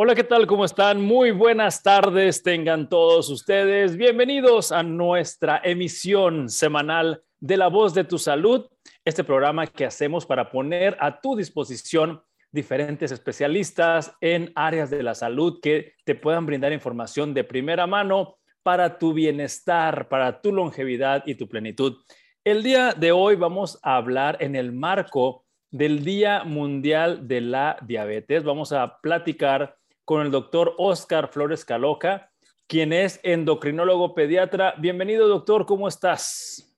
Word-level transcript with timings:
Hola, 0.00 0.14
¿qué 0.14 0.22
tal? 0.22 0.46
¿Cómo 0.46 0.64
están? 0.64 1.00
Muy 1.00 1.32
buenas 1.32 1.82
tardes 1.82 2.44
tengan 2.44 2.88
todos 2.88 3.28
ustedes. 3.30 3.96
Bienvenidos 3.96 4.70
a 4.70 4.84
nuestra 4.84 5.60
emisión 5.64 6.48
semanal 6.48 7.24
de 7.40 7.56
La 7.56 7.66
Voz 7.66 7.94
de 7.94 8.04
tu 8.04 8.16
Salud, 8.16 8.66
este 9.04 9.24
programa 9.24 9.66
que 9.66 9.84
hacemos 9.84 10.24
para 10.24 10.52
poner 10.52 10.96
a 11.00 11.20
tu 11.20 11.34
disposición 11.34 12.22
diferentes 12.52 13.10
especialistas 13.10 14.14
en 14.20 14.52
áreas 14.54 14.88
de 14.88 15.02
la 15.02 15.16
salud 15.16 15.58
que 15.60 15.94
te 16.04 16.14
puedan 16.14 16.46
brindar 16.46 16.72
información 16.72 17.34
de 17.34 17.42
primera 17.42 17.88
mano 17.88 18.36
para 18.62 19.00
tu 19.00 19.12
bienestar, 19.12 20.08
para 20.08 20.40
tu 20.40 20.52
longevidad 20.52 21.24
y 21.26 21.34
tu 21.34 21.48
plenitud. 21.48 21.96
El 22.44 22.62
día 22.62 22.92
de 22.92 23.10
hoy 23.10 23.34
vamos 23.34 23.80
a 23.82 23.96
hablar 23.96 24.36
en 24.38 24.54
el 24.54 24.70
marco 24.70 25.44
del 25.72 26.04
Día 26.04 26.44
Mundial 26.44 27.26
de 27.26 27.40
la 27.40 27.78
Diabetes. 27.82 28.44
Vamos 28.44 28.70
a 28.70 29.00
platicar 29.00 29.77
con 30.08 30.24
el 30.24 30.30
doctor 30.30 30.74
Oscar 30.78 31.28
Flores 31.30 31.66
Caloca, 31.66 32.32
quien 32.66 32.94
es 32.94 33.20
endocrinólogo 33.24 34.14
pediatra. 34.14 34.74
Bienvenido, 34.78 35.28
doctor, 35.28 35.66
¿cómo 35.66 35.86
estás? 35.86 36.74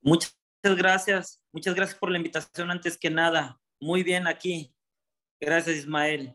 Muchas 0.00 0.34
gracias, 0.62 1.44
muchas 1.52 1.74
gracias 1.74 1.98
por 1.98 2.10
la 2.10 2.16
invitación 2.16 2.70
antes 2.70 2.96
que 2.96 3.10
nada. 3.10 3.60
Muy 3.78 4.02
bien 4.02 4.26
aquí. 4.26 4.74
Gracias, 5.38 5.76
Ismael. 5.76 6.32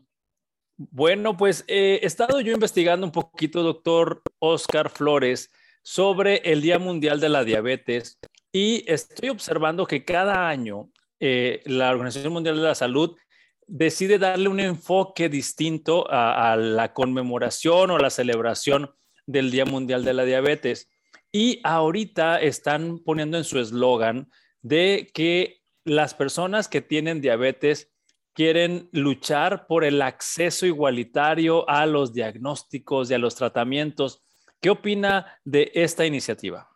Bueno, 0.76 1.36
pues 1.36 1.64
eh, 1.66 1.98
he 2.00 2.06
estado 2.06 2.40
yo 2.40 2.52
investigando 2.52 3.04
un 3.04 3.10
poquito, 3.10 3.64
doctor 3.64 4.22
Oscar 4.38 4.90
Flores, 4.90 5.50
sobre 5.82 6.36
el 6.44 6.62
Día 6.62 6.78
Mundial 6.78 7.18
de 7.18 7.30
la 7.30 7.42
Diabetes 7.42 8.20
y 8.52 8.84
estoy 8.86 9.30
observando 9.30 9.88
que 9.88 10.04
cada 10.04 10.48
año 10.48 10.88
eh, 11.18 11.62
la 11.64 11.90
Organización 11.90 12.32
Mundial 12.32 12.54
de 12.54 12.62
la 12.62 12.76
Salud 12.76 13.16
decide 13.66 14.18
darle 14.18 14.48
un 14.48 14.60
enfoque 14.60 15.28
distinto 15.28 16.06
a, 16.10 16.56
la 16.56 16.92
conmemoración 16.92 17.90
o 17.90 17.98
la 17.98 18.10
celebración 18.10 18.94
del 19.26 19.50
Día 19.50 19.64
Mundial 19.64 20.04
de 20.04 20.14
la 20.14 20.24
Diabetes. 20.24 20.88
Y 21.32 21.60
ahorita 21.64 22.40
están 22.40 23.00
poniendo 23.00 23.36
en 23.36 23.44
su 23.44 23.58
eslogan 23.58 24.30
de 24.62 25.10
que 25.12 25.62
las 25.84 26.14
personas 26.14 26.68
que 26.68 26.80
tienen 26.80 27.20
diabetes 27.20 27.92
quieren 28.32 28.88
luchar 28.92 29.66
por 29.66 29.84
el 29.84 30.02
acceso 30.02 30.66
igualitario 30.66 31.68
a 31.68 31.86
los 31.86 32.12
diagnósticos 32.12 33.10
y 33.10 33.14
a 33.14 33.18
los 33.18 33.34
tratamientos. 33.34 34.24
¿Qué 34.60 34.70
opina 34.70 35.38
de 35.44 35.70
esta 35.74 36.04
iniciativa? 36.06 36.68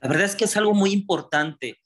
La 0.00 0.08
verdad 0.08 0.26
es 0.26 0.36
que 0.36 0.44
es 0.44 0.56
algo 0.56 0.74
muy 0.74 0.92
importante 0.92 1.78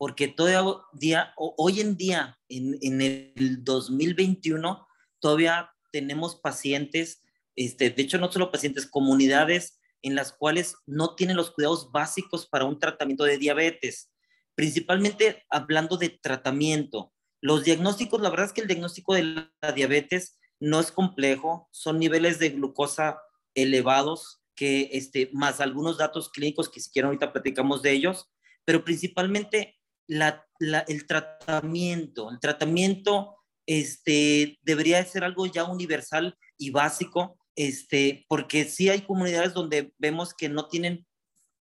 porque 0.00 0.28
todavía, 0.28 1.34
hoy 1.36 1.80
en 1.82 1.98
día, 1.98 2.38
en, 2.48 3.02
el 3.02 3.62
2021, 3.62 4.88
todavía 5.18 5.72
tenemos 5.92 6.36
pacientes, 6.36 7.22
este, 7.54 7.90
de 7.90 8.00
hecho 8.00 8.16
no 8.16 8.32
solo 8.32 8.50
pacientes, 8.50 8.86
comunidades 8.86 9.78
en 10.00 10.14
las 10.14 10.32
cuales 10.32 10.76
no 10.86 11.16
tienen 11.16 11.36
los 11.36 11.50
cuidados 11.50 11.92
básicos 11.92 12.46
para 12.46 12.64
un 12.64 12.78
tratamiento 12.78 13.24
de 13.24 13.36
diabetes, 13.36 14.10
principalmente 14.54 15.44
hablando 15.50 15.98
de 15.98 16.08
tratamiento. 16.08 17.12
Los 17.42 17.64
diagnósticos, 17.64 18.22
la 18.22 18.30
verdad 18.30 18.46
es 18.46 18.52
que 18.54 18.62
el 18.62 18.68
diagnóstico 18.68 19.12
de 19.12 19.50
la 19.60 19.72
diabetes 19.72 20.40
no 20.60 20.80
es 20.80 20.90
complejo, 20.92 21.68
son 21.72 21.98
niveles 21.98 22.38
de 22.38 22.48
glucosa 22.48 23.20
elevados, 23.54 24.40
que 24.54 24.88
este, 24.92 25.28
más 25.34 25.60
algunos 25.60 25.98
datos 25.98 26.30
clínicos 26.30 26.70
que 26.70 26.80
si 26.80 26.90
quieren 26.90 27.08
ahorita 27.08 27.34
platicamos 27.34 27.82
de 27.82 27.92
ellos, 27.92 28.30
pero 28.64 28.82
principalmente 28.82 29.76
el 30.10 31.06
tratamiento. 31.06 32.30
El 32.30 32.40
tratamiento 32.40 33.36
este, 33.66 34.58
debería 34.62 35.04
ser 35.04 35.24
algo 35.24 35.46
ya 35.46 35.64
universal 35.64 36.36
y 36.58 36.70
básico, 36.70 37.38
este, 37.56 38.26
porque 38.28 38.64
sí 38.64 38.88
hay 38.88 39.02
comunidades 39.02 39.54
donde 39.54 39.92
vemos 39.98 40.34
que 40.34 40.48
no 40.48 40.66
tienen 40.66 41.06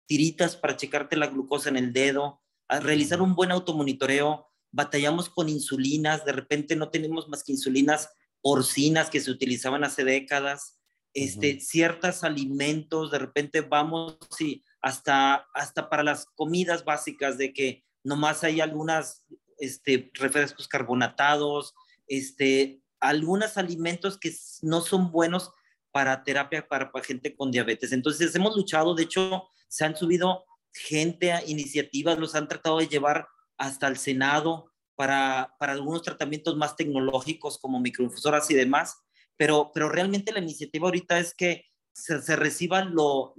tiritas 0.07 0.55
para 0.55 0.75
checarte 0.75 1.17
la 1.17 1.27
glucosa 1.27 1.69
en 1.69 1.77
el 1.77 1.93
dedo, 1.93 2.41
a 2.67 2.79
realizar 2.79 3.21
un 3.21 3.35
buen 3.35 3.51
automonitoreo, 3.51 4.47
batallamos 4.71 5.29
con 5.29 5.49
insulinas, 5.49 6.25
de 6.25 6.31
repente 6.31 6.75
no 6.75 6.89
tenemos 6.89 7.27
más 7.29 7.43
que 7.43 7.51
insulinas 7.51 8.09
porcinas 8.41 9.09
que 9.09 9.19
se 9.19 9.31
utilizaban 9.31 9.83
hace 9.83 10.03
décadas, 10.03 10.79
este, 11.13 11.59
ciertos 11.59 12.23
alimentos, 12.23 13.11
de 13.11 13.19
repente 13.19 13.61
vamos 13.61 14.17
y 14.39 14.63
hasta, 14.81 15.47
hasta 15.53 15.89
para 15.89 16.03
las 16.03 16.25
comidas 16.35 16.85
básicas 16.85 17.38
de 17.38 17.53
que 17.53 17.83
nomás 18.09 18.43
hay 18.43 18.59
algunas 18.59 19.23
este, 19.59 20.11
refrescos 20.15 20.67
carbonatados, 20.67 21.75
este, 22.07 22.81
algunos 22.99 23.57
alimentos 23.57 24.17
que 24.17 24.33
no 24.63 24.81
son 24.81 25.11
buenos 25.11 25.51
para 25.91 26.23
terapia 26.23 26.67
para, 26.67 26.91
gente 27.03 27.35
con 27.35 27.51
diabetes. 27.51 27.91
Entonces 27.91 28.35
hemos 28.35 28.55
luchado, 28.55 28.95
de 28.95 29.03
hecho, 29.03 29.47
se 29.67 29.85
han 29.85 29.95
subido 29.95 30.43
gente 30.73 31.31
a 31.31 31.45
iniciativas, 31.45 32.17
los 32.17 32.35
han 32.35 32.47
tratado 32.47 32.79
de 32.79 32.87
llevar 32.87 33.27
hasta 33.57 33.87
el 33.87 33.97
Senado 33.97 34.71
para, 34.95 35.55
para 35.59 35.73
algunos 35.73 36.01
tratamientos 36.01 36.57
más 36.57 36.75
tecnológicos 36.75 37.59
como 37.59 37.79
microinfusoras 37.79 38.49
y 38.49 38.55
demás, 38.55 38.97
pero, 39.37 39.71
pero 39.73 39.87
realmente 39.87 40.31
la 40.31 40.39
iniciativa 40.39 40.87
ahorita 40.87 41.19
es 41.19 41.33
que 41.33 41.69
se, 42.03 42.35
reciba 42.35 42.83
lo, 42.83 43.33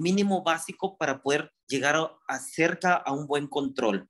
mínimo 0.00 0.42
básico 0.42 0.96
para 0.96 1.22
poder 1.22 1.52
llegar 1.66 1.96
a, 1.96 2.98
a 3.04 3.12
un 3.12 3.26
buen 3.26 3.46
control. 3.46 4.08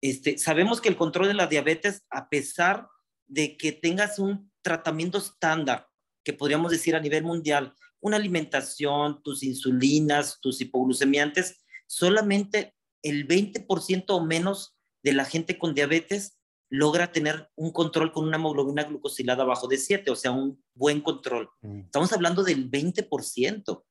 Este, 0.00 0.38
sabemos 0.38 0.80
que 0.80 0.88
el 0.88 0.96
control 0.96 1.28
de 1.28 1.34
la 1.34 1.46
diabetes, 1.46 2.04
a 2.10 2.28
pesar 2.28 2.88
de 3.26 3.56
que 3.56 3.72
tengas 3.72 4.18
un 4.18 4.52
tratamiento 4.62 5.18
estándar, 5.18 5.88
que 6.24 6.32
podríamos 6.32 6.70
decir 6.70 6.94
a 6.96 7.00
nivel 7.00 7.24
mundial, 7.24 7.74
una 8.00 8.16
alimentación, 8.16 9.22
tus 9.22 9.42
insulinas, 9.42 10.38
tus 10.40 10.60
hipoglucemiantes, 10.60 11.64
solamente 11.86 12.74
el 13.02 13.26
20% 13.26 14.04
o 14.08 14.24
menos 14.24 14.76
de 15.02 15.12
la 15.12 15.24
gente 15.24 15.58
con 15.58 15.74
diabetes 15.74 16.36
logra 16.68 17.12
tener 17.12 17.50
un 17.54 17.72
control 17.72 18.12
con 18.12 18.26
una 18.26 18.36
hemoglobina 18.36 18.84
glucosilada 18.84 19.44
bajo 19.44 19.68
de 19.68 19.78
7, 19.78 20.10
o 20.10 20.16
sea, 20.16 20.32
un 20.32 20.62
buen 20.74 21.00
control. 21.00 21.50
Mm. 21.62 21.80
Estamos 21.80 22.12
hablando 22.12 22.42
del 22.42 22.70
20%. 22.70 23.84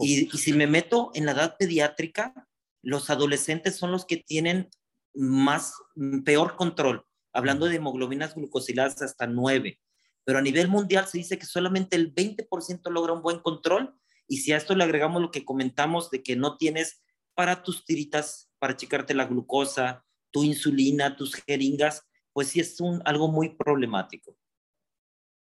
y, 0.00 0.34
y 0.34 0.38
si 0.38 0.52
me 0.52 0.66
meto 0.66 1.10
en 1.14 1.26
la 1.26 1.32
edad 1.32 1.56
pediátrica, 1.58 2.34
los 2.82 3.10
adolescentes 3.10 3.76
son 3.76 3.92
los 3.92 4.04
que 4.04 4.18
tienen 4.18 4.68
más, 5.14 5.74
mm, 5.96 6.22
peor 6.22 6.56
control, 6.56 7.04
hablando 7.32 7.66
de 7.66 7.76
hemoglobinas 7.76 8.34
glucosiladas 8.34 9.00
hasta 9.02 9.26
9. 9.26 9.80
Pero 10.24 10.38
a 10.38 10.42
nivel 10.42 10.68
mundial 10.68 11.06
se 11.06 11.18
dice 11.18 11.38
que 11.38 11.46
solamente 11.46 11.96
el 11.96 12.14
20% 12.14 12.90
logra 12.90 13.12
un 13.12 13.22
buen 13.22 13.40
control. 13.40 13.94
Y 14.26 14.38
si 14.38 14.52
a 14.52 14.56
esto 14.56 14.74
le 14.74 14.84
agregamos 14.84 15.20
lo 15.20 15.30
que 15.30 15.44
comentamos 15.44 16.10
de 16.10 16.22
que 16.22 16.34
no 16.36 16.56
tienes 16.56 17.02
para 17.34 17.62
tus 17.62 17.84
tiritas, 17.84 18.50
para 18.58 18.76
checarte 18.76 19.14
la 19.14 19.26
glucosa, 19.26 20.04
tu 20.30 20.44
insulina, 20.44 21.16
tus 21.16 21.34
jeringas, 21.34 22.06
pues 22.34 22.48
sí 22.48 22.60
es 22.60 22.78
un, 22.80 23.00
algo 23.06 23.28
muy 23.28 23.50
problemático. 23.56 24.36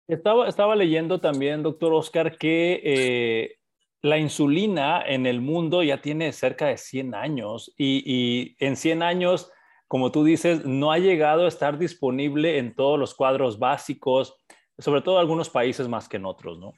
Estaba, 0.08 0.48
estaba 0.48 0.76
leyendo 0.76 1.20
también, 1.20 1.64
doctor 1.64 1.92
Oscar, 1.94 2.38
que 2.38 2.82
eh, 2.84 3.60
la 4.02 4.18
insulina 4.18 5.02
en 5.06 5.26
el 5.26 5.42
mundo 5.42 5.82
ya 5.82 6.02
tiene 6.02 6.32
cerca 6.32 6.68
de 6.68 6.78
100 6.78 7.16
años 7.16 7.74
y, 7.78 8.04
y, 8.06 8.56
en 8.60 8.78
100 8.78 9.02
años, 9.02 9.50
como 9.88 10.12
tú 10.12 10.24
dices, 10.24 10.66
no 10.66 10.92
ha 10.92 11.00
llegado 11.00 11.46
a 11.46 11.48
estar 11.48 11.80
disponible 11.80 12.60
en 12.60 12.76
todos 12.76 13.00
los 13.00 13.16
cuadros 13.16 13.58
básicos, 13.58 14.36
sobre 14.78 15.02
todo 15.02 15.16
en 15.16 15.22
algunos 15.22 15.50
países 15.50 15.88
más 15.88 16.08
que 16.08 16.18
en 16.18 16.26
otros, 16.26 16.60
¿no? 16.60 16.74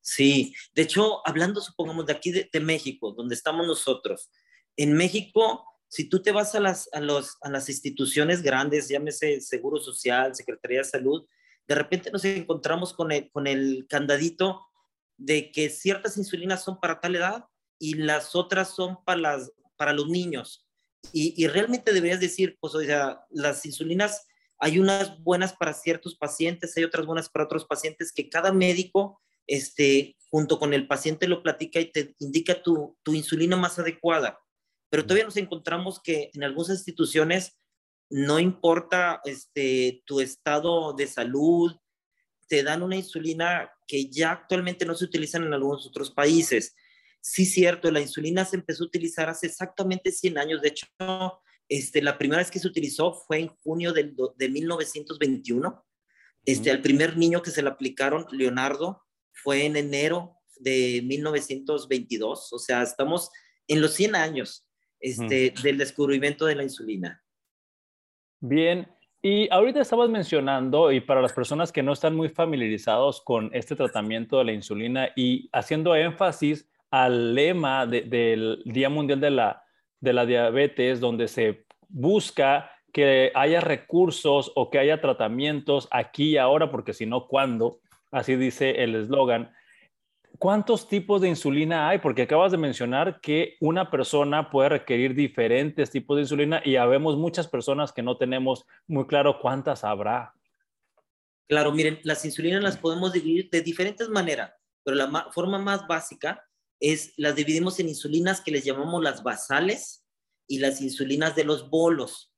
Sí, 0.00 0.54
de 0.74 0.82
hecho, 0.82 1.26
hablando, 1.26 1.60
supongamos, 1.60 2.06
de 2.06 2.12
aquí 2.12 2.30
de, 2.30 2.48
de 2.50 2.60
México, 2.60 3.12
donde 3.12 3.34
estamos 3.34 3.66
nosotros, 3.66 4.30
en 4.76 4.94
México 4.94 5.64
si 5.94 6.08
tú 6.08 6.20
te 6.20 6.32
vas 6.32 6.56
a 6.56 6.60
las, 6.60 6.88
a, 6.92 6.98
los, 6.98 7.36
a 7.40 7.48
las 7.48 7.68
instituciones 7.68 8.42
grandes, 8.42 8.88
llámese 8.88 9.40
Seguro 9.40 9.78
Social, 9.78 10.34
Secretaría 10.34 10.78
de 10.78 10.84
Salud, 10.84 11.24
de 11.68 11.74
repente 11.76 12.10
nos 12.10 12.24
encontramos 12.24 12.92
con 12.92 13.12
el, 13.12 13.30
con 13.30 13.46
el 13.46 13.86
candadito 13.88 14.60
de 15.18 15.52
que 15.52 15.70
ciertas 15.70 16.16
insulinas 16.16 16.64
son 16.64 16.80
para 16.80 16.98
tal 16.98 17.14
edad 17.14 17.44
y 17.78 17.94
las 17.94 18.34
otras 18.34 18.74
son 18.74 19.04
para, 19.04 19.20
las, 19.20 19.52
para 19.76 19.92
los 19.92 20.08
niños. 20.08 20.66
Y, 21.12 21.32
y 21.40 21.46
realmente 21.46 21.92
deberías 21.92 22.18
decir, 22.18 22.58
pues, 22.60 22.74
o 22.74 22.80
sea, 22.80 23.24
las 23.30 23.64
insulinas, 23.64 24.26
hay 24.58 24.80
unas 24.80 25.22
buenas 25.22 25.52
para 25.52 25.74
ciertos 25.74 26.16
pacientes, 26.16 26.76
hay 26.76 26.82
otras 26.82 27.06
buenas 27.06 27.28
para 27.28 27.44
otros 27.44 27.66
pacientes, 27.66 28.10
que 28.12 28.28
cada 28.28 28.50
médico, 28.52 29.22
este, 29.46 30.16
junto 30.28 30.58
con 30.58 30.74
el 30.74 30.88
paciente 30.88 31.28
lo 31.28 31.40
platica 31.40 31.78
y 31.78 31.92
te 31.92 32.16
indica 32.18 32.60
tu, 32.64 32.98
tu 33.04 33.14
insulina 33.14 33.56
más 33.56 33.78
adecuada 33.78 34.40
pero 34.94 35.06
todavía 35.06 35.24
nos 35.24 35.36
encontramos 35.38 36.00
que 36.00 36.30
en 36.34 36.44
algunas 36.44 36.70
instituciones 36.70 37.58
no 38.10 38.38
importa 38.38 39.20
este, 39.24 40.04
tu 40.06 40.20
estado 40.20 40.92
de 40.92 41.08
salud, 41.08 41.74
te 42.46 42.62
dan 42.62 42.80
una 42.80 42.94
insulina 42.94 43.72
que 43.88 44.08
ya 44.08 44.30
actualmente 44.30 44.86
no 44.86 44.94
se 44.94 45.06
utiliza 45.06 45.38
en 45.38 45.52
algunos 45.52 45.84
otros 45.84 46.12
países. 46.12 46.76
Sí, 47.20 47.44
cierto, 47.44 47.90
la 47.90 48.00
insulina 48.00 48.44
se 48.44 48.54
empezó 48.54 48.84
a 48.84 48.86
utilizar 48.86 49.28
hace 49.28 49.48
exactamente 49.48 50.12
100 50.12 50.38
años. 50.38 50.62
De 50.62 50.68
hecho, 50.68 50.86
este, 51.68 52.00
la 52.00 52.16
primera 52.16 52.38
vez 52.42 52.52
que 52.52 52.60
se 52.60 52.68
utilizó 52.68 53.14
fue 53.14 53.40
en 53.40 53.48
junio 53.64 53.92
del, 53.92 54.14
de 54.36 54.48
1921, 54.48 55.84
Este, 56.44 56.70
al 56.70 56.82
primer 56.82 57.16
niño 57.16 57.42
que 57.42 57.50
se 57.50 57.64
le 57.64 57.68
aplicaron, 57.68 58.28
Leonardo, 58.30 59.02
fue 59.32 59.64
en 59.64 59.76
enero 59.76 60.36
de 60.60 61.02
1922, 61.02 62.52
o 62.52 62.58
sea, 62.60 62.84
estamos 62.84 63.30
en 63.66 63.80
los 63.80 63.92
100 63.94 64.14
años 64.14 64.64
este, 65.04 65.52
del 65.62 65.76
descubrimiento 65.76 66.46
de 66.46 66.54
la 66.54 66.62
insulina. 66.62 67.22
Bien, 68.40 68.88
y 69.20 69.48
ahorita 69.50 69.80
estabas 69.80 70.08
mencionando, 70.08 70.92
y 70.92 71.00
para 71.00 71.20
las 71.20 71.32
personas 71.32 71.72
que 71.72 71.82
no 71.82 71.92
están 71.92 72.14
muy 72.14 72.28
familiarizados 72.28 73.20
con 73.20 73.50
este 73.52 73.76
tratamiento 73.76 74.38
de 74.38 74.44
la 74.44 74.52
insulina 74.52 75.10
y 75.14 75.48
haciendo 75.52 75.94
énfasis 75.94 76.70
al 76.90 77.34
lema 77.34 77.86
del 77.86 78.62
Día 78.64 78.88
Mundial 78.88 79.20
de 79.20 79.30
la, 79.30 79.62
de 80.00 80.12
la 80.12 80.26
Diabetes, 80.26 81.00
donde 81.00 81.28
se 81.28 81.66
busca 81.88 82.70
que 82.92 83.30
haya 83.34 83.60
recursos 83.60 84.52
o 84.54 84.70
que 84.70 84.78
haya 84.78 85.00
tratamientos 85.00 85.86
aquí 85.90 86.30
y 86.30 86.36
ahora, 86.38 86.70
porque 86.70 86.92
si 86.92 87.04
no, 87.04 87.26
¿cuándo? 87.26 87.80
Así 88.10 88.36
dice 88.36 88.82
el 88.84 88.94
eslogan. 88.94 89.52
¿Cuántos 90.38 90.88
tipos 90.88 91.20
de 91.20 91.28
insulina 91.28 91.88
hay? 91.88 91.98
Porque 91.98 92.22
acabas 92.22 92.52
de 92.52 92.58
mencionar 92.58 93.20
que 93.20 93.56
una 93.60 93.90
persona 93.90 94.50
puede 94.50 94.70
requerir 94.70 95.14
diferentes 95.14 95.90
tipos 95.90 96.16
de 96.16 96.22
insulina 96.22 96.60
y 96.64 96.76
habemos 96.76 97.16
muchas 97.16 97.46
personas 97.48 97.92
que 97.92 98.02
no 98.02 98.16
tenemos 98.16 98.66
muy 98.86 99.06
claro 99.06 99.38
cuántas 99.40 99.84
habrá. 99.84 100.34
Claro, 101.48 101.72
miren, 101.72 102.00
las 102.02 102.24
insulinas 102.24 102.62
las 102.62 102.78
podemos 102.78 103.12
dividir 103.12 103.48
de 103.50 103.62
diferentes 103.62 104.08
maneras, 104.08 104.52
pero 104.82 104.96
la 104.96 105.30
forma 105.30 105.58
más 105.58 105.86
básica 105.86 106.42
es 106.80 107.12
las 107.16 107.36
dividimos 107.36 107.78
en 107.80 107.88
insulinas 107.88 108.40
que 108.40 108.50
les 108.50 108.64
llamamos 108.64 109.02
las 109.02 109.22
basales 109.22 110.04
y 110.48 110.58
las 110.58 110.80
insulinas 110.80 111.36
de 111.36 111.44
los 111.44 111.70
bolos 111.70 112.34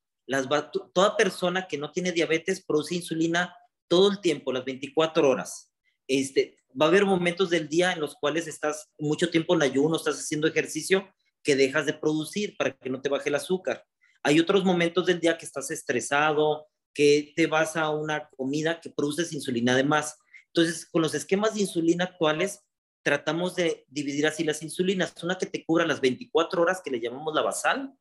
toda 0.93 1.15
persona 1.15 1.67
que 1.67 1.77
no 1.77 1.91
tiene 1.91 2.11
diabetes 2.11 2.63
produce 2.63 2.95
insulina 2.95 3.55
todo 3.87 4.11
el 4.11 4.19
tiempo, 4.19 4.51
las 4.51 4.65
24 4.65 5.29
horas. 5.29 5.71
Este, 6.07 6.57
va 6.79 6.85
a 6.85 6.89
haber 6.89 7.05
momentos 7.05 7.49
del 7.49 7.67
día 7.67 7.91
en 7.91 7.99
los 7.99 8.15
cuales 8.15 8.47
estás 8.47 8.89
mucho 8.99 9.29
tiempo 9.29 9.55
en 9.55 9.63
ayuno, 9.63 9.97
estás 9.97 10.19
haciendo 10.19 10.47
ejercicio, 10.47 11.07
que 11.43 11.55
dejas 11.55 11.85
de 11.85 11.93
producir 11.93 12.55
para 12.57 12.71
que 12.73 12.89
no 12.89 13.01
te 13.01 13.09
baje 13.09 13.29
el 13.29 13.35
azúcar. 13.35 13.85
Hay 14.23 14.39
otros 14.39 14.63
momentos 14.63 15.05
del 15.05 15.19
día 15.19 15.37
que 15.37 15.45
estás 15.45 15.71
estresado, 15.71 16.67
que 16.93 17.33
te 17.35 17.47
vas 17.47 17.77
a 17.77 17.89
una 17.89 18.29
comida 18.29 18.81
que 18.81 18.89
produces 18.89 19.33
insulina 19.33 19.73
además. 19.73 20.17
Entonces, 20.47 20.85
con 20.85 21.01
los 21.01 21.13
esquemas 21.13 21.53
de 21.53 21.61
insulina 21.61 22.05
actuales, 22.05 22.63
tratamos 23.03 23.55
de 23.55 23.85
dividir 23.87 24.27
así 24.27 24.43
las 24.43 24.61
insulinas. 24.61 25.13
Una 25.23 25.37
que 25.37 25.45
te 25.45 25.63
cubra 25.65 25.85
las 25.85 26.01
24 26.01 26.61
horas, 26.61 26.81
que 26.83 26.91
le 26.91 26.99
llamamos 26.99 27.33
la 27.33 27.41
basal, 27.41 27.93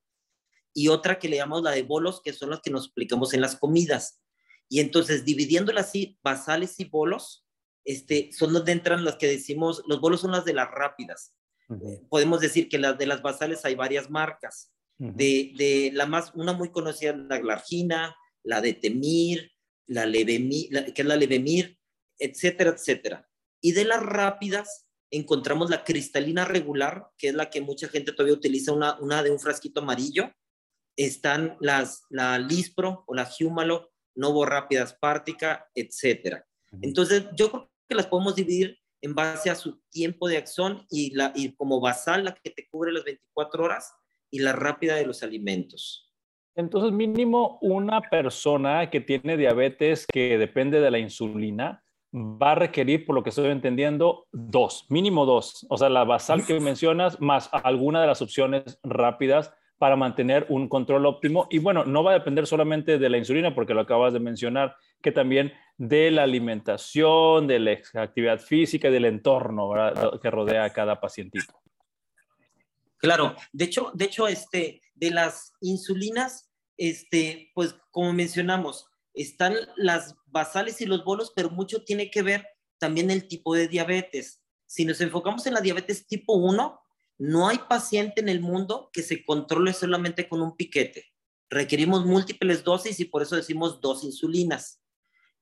y 0.74 0.88
otra 0.88 1.18
que 1.18 1.28
le 1.28 1.36
llamamos 1.36 1.62
la 1.62 1.70
de 1.70 1.82
bolos, 1.82 2.20
que 2.20 2.32
son 2.32 2.50
las 2.50 2.60
que 2.60 2.70
nos 2.70 2.86
explicamos 2.86 3.32
en 3.32 3.40
las 3.40 3.56
comidas. 3.56 4.20
Y 4.68 4.80
entonces, 4.80 5.24
dividiéndolas 5.24 5.86
así, 5.86 6.18
basales 6.22 6.78
y 6.80 6.84
bolos, 6.86 7.45
este, 7.86 8.30
son 8.32 8.52
donde 8.52 8.72
entran 8.72 9.04
las 9.04 9.16
que 9.16 9.28
decimos, 9.28 9.82
los 9.86 10.00
bolos 10.00 10.20
son 10.20 10.32
las 10.32 10.44
de 10.44 10.52
las 10.52 10.70
rápidas. 10.70 11.34
Podemos 12.10 12.40
decir 12.40 12.68
que 12.68 12.78
las 12.78 12.98
de 12.98 13.06
las 13.06 13.22
basales 13.22 13.64
hay 13.64 13.74
varias 13.74 14.10
marcas. 14.10 14.72
de, 14.98 15.52
de, 15.56 15.90
la 15.92 16.06
más, 16.06 16.32
una 16.34 16.52
muy 16.52 16.70
conocida, 16.70 17.14
la 17.14 17.38
Glargina, 17.38 18.16
la 18.42 18.60
de 18.60 18.72
Temir, 18.72 19.52
la 19.86 20.06
Levemir, 20.06 20.92
que 20.94 21.02
es 21.02 21.08
la 21.08 21.16
Levemir, 21.16 21.78
etcétera, 22.18 22.70
etcétera. 22.70 23.28
Y 23.60 23.72
de 23.72 23.84
las 23.84 24.02
rápidas 24.02 24.86
encontramos 25.10 25.70
la 25.70 25.84
cristalina 25.84 26.44
regular, 26.44 27.08
que 27.18 27.28
es 27.28 27.34
la 27.34 27.50
que 27.50 27.60
mucha 27.60 27.88
gente 27.88 28.12
todavía 28.12 28.34
utiliza, 28.34 28.72
una, 28.72 28.98
una 29.00 29.22
de 29.22 29.30
un 29.30 29.38
frasquito 29.38 29.80
amarillo, 29.80 30.32
están 30.96 31.56
las, 31.60 32.04
la 32.10 32.38
Lispro 32.38 33.04
o 33.06 33.14
la 33.14 33.30
Humalo, 33.40 33.92
Novo 34.14 34.46
Rápida 34.46 34.82
Aspartica, 34.82 35.68
etcétera. 35.74 36.46
Entonces, 36.80 37.24
yo 37.34 37.50
creo 37.50 37.70
que 37.88 37.94
las 37.94 38.06
podemos 38.06 38.34
dividir 38.34 38.78
en 39.02 39.14
base 39.14 39.50
a 39.50 39.54
su 39.54 39.80
tiempo 39.90 40.28
de 40.28 40.36
acción 40.36 40.86
y, 40.90 41.14
la, 41.14 41.32
y 41.34 41.54
como 41.54 41.80
basal 41.80 42.24
la 42.24 42.34
que 42.34 42.50
te 42.50 42.66
cubre 42.68 42.92
las 42.92 43.04
24 43.04 43.64
horas 43.64 43.94
y 44.30 44.40
la 44.40 44.52
rápida 44.52 44.96
de 44.96 45.06
los 45.06 45.22
alimentos. 45.22 46.12
Entonces, 46.54 46.90
mínimo 46.90 47.58
una 47.60 48.00
persona 48.00 48.88
que 48.88 49.00
tiene 49.00 49.36
diabetes 49.36 50.06
que 50.06 50.38
depende 50.38 50.80
de 50.80 50.90
la 50.90 50.98
insulina 50.98 51.82
va 52.14 52.52
a 52.52 52.54
requerir, 52.54 53.04
por 53.04 53.14
lo 53.14 53.22
que 53.22 53.28
estoy 53.28 53.50
entendiendo, 53.50 54.26
dos, 54.32 54.86
mínimo 54.88 55.26
dos. 55.26 55.66
O 55.68 55.76
sea, 55.76 55.90
la 55.90 56.04
basal 56.04 56.46
que 56.46 56.58
mencionas 56.58 57.20
más 57.20 57.50
alguna 57.52 58.00
de 58.00 58.06
las 58.06 58.22
opciones 58.22 58.80
rápidas 58.82 59.52
para 59.78 59.96
mantener 59.96 60.46
un 60.48 60.68
control 60.68 61.04
óptimo. 61.04 61.46
Y 61.50 61.58
bueno, 61.58 61.84
no 61.84 62.02
va 62.02 62.12
a 62.12 62.18
depender 62.18 62.46
solamente 62.46 62.98
de 62.98 63.10
la 63.10 63.18
insulina, 63.18 63.54
porque 63.54 63.74
lo 63.74 63.82
acabas 63.82 64.14
de 64.14 64.20
mencionar, 64.20 64.76
que 65.06 65.12
también 65.12 65.52
de 65.78 66.10
la 66.10 66.24
alimentación, 66.24 67.46
de 67.46 67.60
la 67.60 67.78
actividad 68.02 68.40
física, 68.40 68.90
del 68.90 69.04
entorno 69.04 69.70
que 70.20 70.30
rodea 70.32 70.64
a 70.64 70.72
cada 70.72 71.00
pacientito. 71.00 71.54
Claro, 72.96 73.36
de 73.52 73.66
hecho, 73.66 73.92
de 73.94 74.06
hecho, 74.06 74.26
este, 74.26 74.82
de 74.96 75.12
las 75.12 75.52
insulinas, 75.60 76.50
este, 76.76 77.52
pues 77.54 77.76
como 77.92 78.12
mencionamos, 78.12 78.88
están 79.14 79.54
las 79.76 80.16
basales 80.26 80.80
y 80.80 80.86
los 80.86 81.04
bolos, 81.04 81.32
pero 81.36 81.50
mucho 81.50 81.84
tiene 81.84 82.10
que 82.10 82.22
ver 82.22 82.44
también 82.78 83.12
el 83.12 83.28
tipo 83.28 83.54
de 83.54 83.68
diabetes. 83.68 84.42
Si 84.66 84.84
nos 84.84 85.00
enfocamos 85.00 85.46
en 85.46 85.54
la 85.54 85.60
diabetes 85.60 86.08
tipo 86.08 86.34
1, 86.34 86.80
no 87.18 87.48
hay 87.48 87.58
paciente 87.68 88.22
en 88.22 88.28
el 88.28 88.40
mundo 88.40 88.90
que 88.92 89.04
se 89.04 89.24
controle 89.24 89.72
solamente 89.72 90.28
con 90.28 90.42
un 90.42 90.56
piquete. 90.56 91.04
Requerimos 91.48 92.04
múltiples 92.04 92.64
dosis 92.64 92.98
y 92.98 93.04
por 93.04 93.22
eso 93.22 93.36
decimos 93.36 93.80
dos 93.80 94.02
insulinas. 94.02 94.82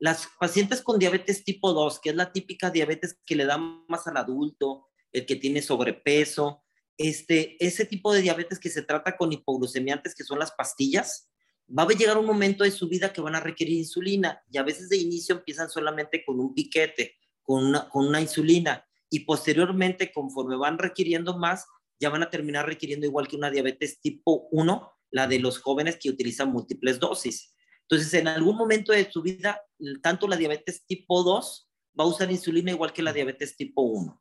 Las 0.05 0.29
pacientes 0.39 0.83
con 0.83 0.99
diabetes 0.99 1.45
tipo 1.45 1.73
2, 1.73 1.99
que 2.01 2.11
es 2.11 2.15
la 2.15 2.31
típica 2.31 2.71
diabetes 2.71 3.19
que 3.25 3.37
le 3.37 3.47
da 3.47 3.57
más 3.57 4.07
al 4.07 4.19
adulto, 4.19 4.89
el 5.11 5.25
que 5.25 5.37
tiene 5.37 5.63
sobrepeso, 5.63 6.63
este, 6.99 7.57
ese 7.59 7.87
tipo 7.87 8.13
de 8.13 8.21
diabetes 8.21 8.59
que 8.59 8.69
se 8.69 8.83
trata 8.83 9.17
con 9.17 9.33
hipoglucemiantes, 9.33 10.15
que 10.15 10.23
son 10.23 10.39
las 10.39 10.53
pastillas, 10.53 11.31
va 11.67 11.85
a 11.85 11.89
llegar 11.89 12.19
un 12.19 12.27
momento 12.27 12.65
de 12.65 12.71
su 12.71 12.87
vida 12.87 13.15
que 13.15 13.23
van 13.23 13.35
a 13.35 13.41
requerir 13.41 13.79
insulina 13.79 14.43
y 14.51 14.59
a 14.59 14.63
veces 14.63 14.91
de 14.91 14.99
inicio 14.99 15.37
empiezan 15.37 15.71
solamente 15.71 16.23
con 16.23 16.39
un 16.39 16.53
piquete, 16.53 17.15
con 17.41 17.65
una, 17.65 17.89
con 17.89 18.07
una 18.07 18.21
insulina 18.21 18.87
y 19.09 19.21
posteriormente, 19.21 20.13
conforme 20.13 20.57
van 20.57 20.77
requiriendo 20.77 21.39
más, 21.39 21.65
ya 21.99 22.11
van 22.11 22.23
a 22.23 22.29
terminar 22.29 22.67
requiriendo 22.67 23.07
igual 23.07 23.27
que 23.27 23.37
una 23.37 23.51
diabetes 23.51 24.03
tipo 24.03 24.49
1, 24.51 24.93
la 25.13 25.27
de 25.27 25.39
los 25.39 25.61
jóvenes 25.61 25.97
que 25.99 26.11
utilizan 26.11 26.53
múltiples 26.53 27.01
dosis. 27.01 27.54
Entonces, 27.89 28.15
en 28.15 28.29
algún 28.29 28.57
momento 28.57 28.93
de 28.93 29.11
su 29.11 29.23
vida, 29.23 29.61
tanto 30.03 30.27
la 30.27 30.37
diabetes 30.37 30.85
tipo 30.87 31.23
2 31.23 31.71
va 31.99 32.05
a 32.05 32.09
usar 32.09 32.31
insulina 32.31 32.71
igual 32.71 32.93
que 32.93 33.03
la 33.03 33.13
diabetes 33.13 33.57
tipo 33.57 33.83
1. 33.83 34.21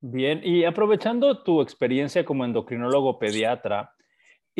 Bien, 0.00 0.40
y 0.44 0.64
aprovechando 0.64 1.42
tu 1.42 1.60
experiencia 1.60 2.24
como 2.24 2.44
endocrinólogo 2.44 3.18
pediatra, 3.18 3.94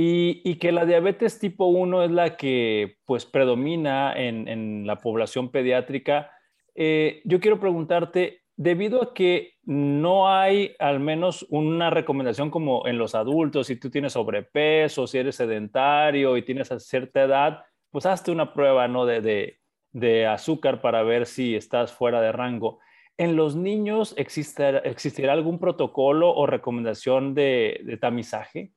y, 0.01 0.55
que 0.61 0.71
la 0.71 0.87
diabetes 0.87 1.41
tipo 1.41 1.67
1 1.67 2.05
es 2.05 2.11
la 2.13 2.37
que 2.37 2.99
pues 3.05 3.27
predomina 3.27 4.13
en, 4.17 4.87
la 4.87 5.01
población 5.01 5.51
pediátrica, 5.51 6.31
eh, 6.77 7.21
yo 7.25 7.41
quiero 7.41 7.59
preguntarte, 7.59 8.43
debido 8.55 9.03
a 9.03 9.13
que 9.13 9.55
no 9.65 10.33
hay 10.33 10.77
al 10.79 11.01
menos 11.01 11.45
una 11.51 11.91
recomendación 11.91 12.49
como 12.49 12.87
en 12.87 12.97
los 12.97 13.17
adultos, 13.17 13.67
si 13.67 13.75
tú 13.75 13.91
tienes 13.91 14.13
sobrepeso, 14.13 15.09
si 15.09 15.19
eres 15.19 15.35
sedentario 15.35 16.37
y 16.37 16.43
tienes 16.43 16.71
a 16.71 16.79
cierta 16.79 17.25
edad, 17.25 17.65
pues 17.91 18.07
hazte 18.07 18.31
una 18.31 18.53
prueba 18.53 18.89
¿no? 18.89 19.07
de, 19.07 19.59
azúcar 20.29 20.81
para 20.81 21.03
ver 21.03 21.27
si 21.27 21.55
estás 21.55 21.93
fuera 21.93 22.21
de 22.21 22.33
rango. 22.33 22.81
¿En 23.17 23.35
los 23.35 23.57
niños 23.57 24.15
existirá 24.17 25.33
algún 25.33 25.59
protocolo 25.59 26.33
o 26.35 26.47
recomendación 26.47 27.35
de, 27.35 27.81
de 27.85 27.97
tamizaje? 27.97 28.73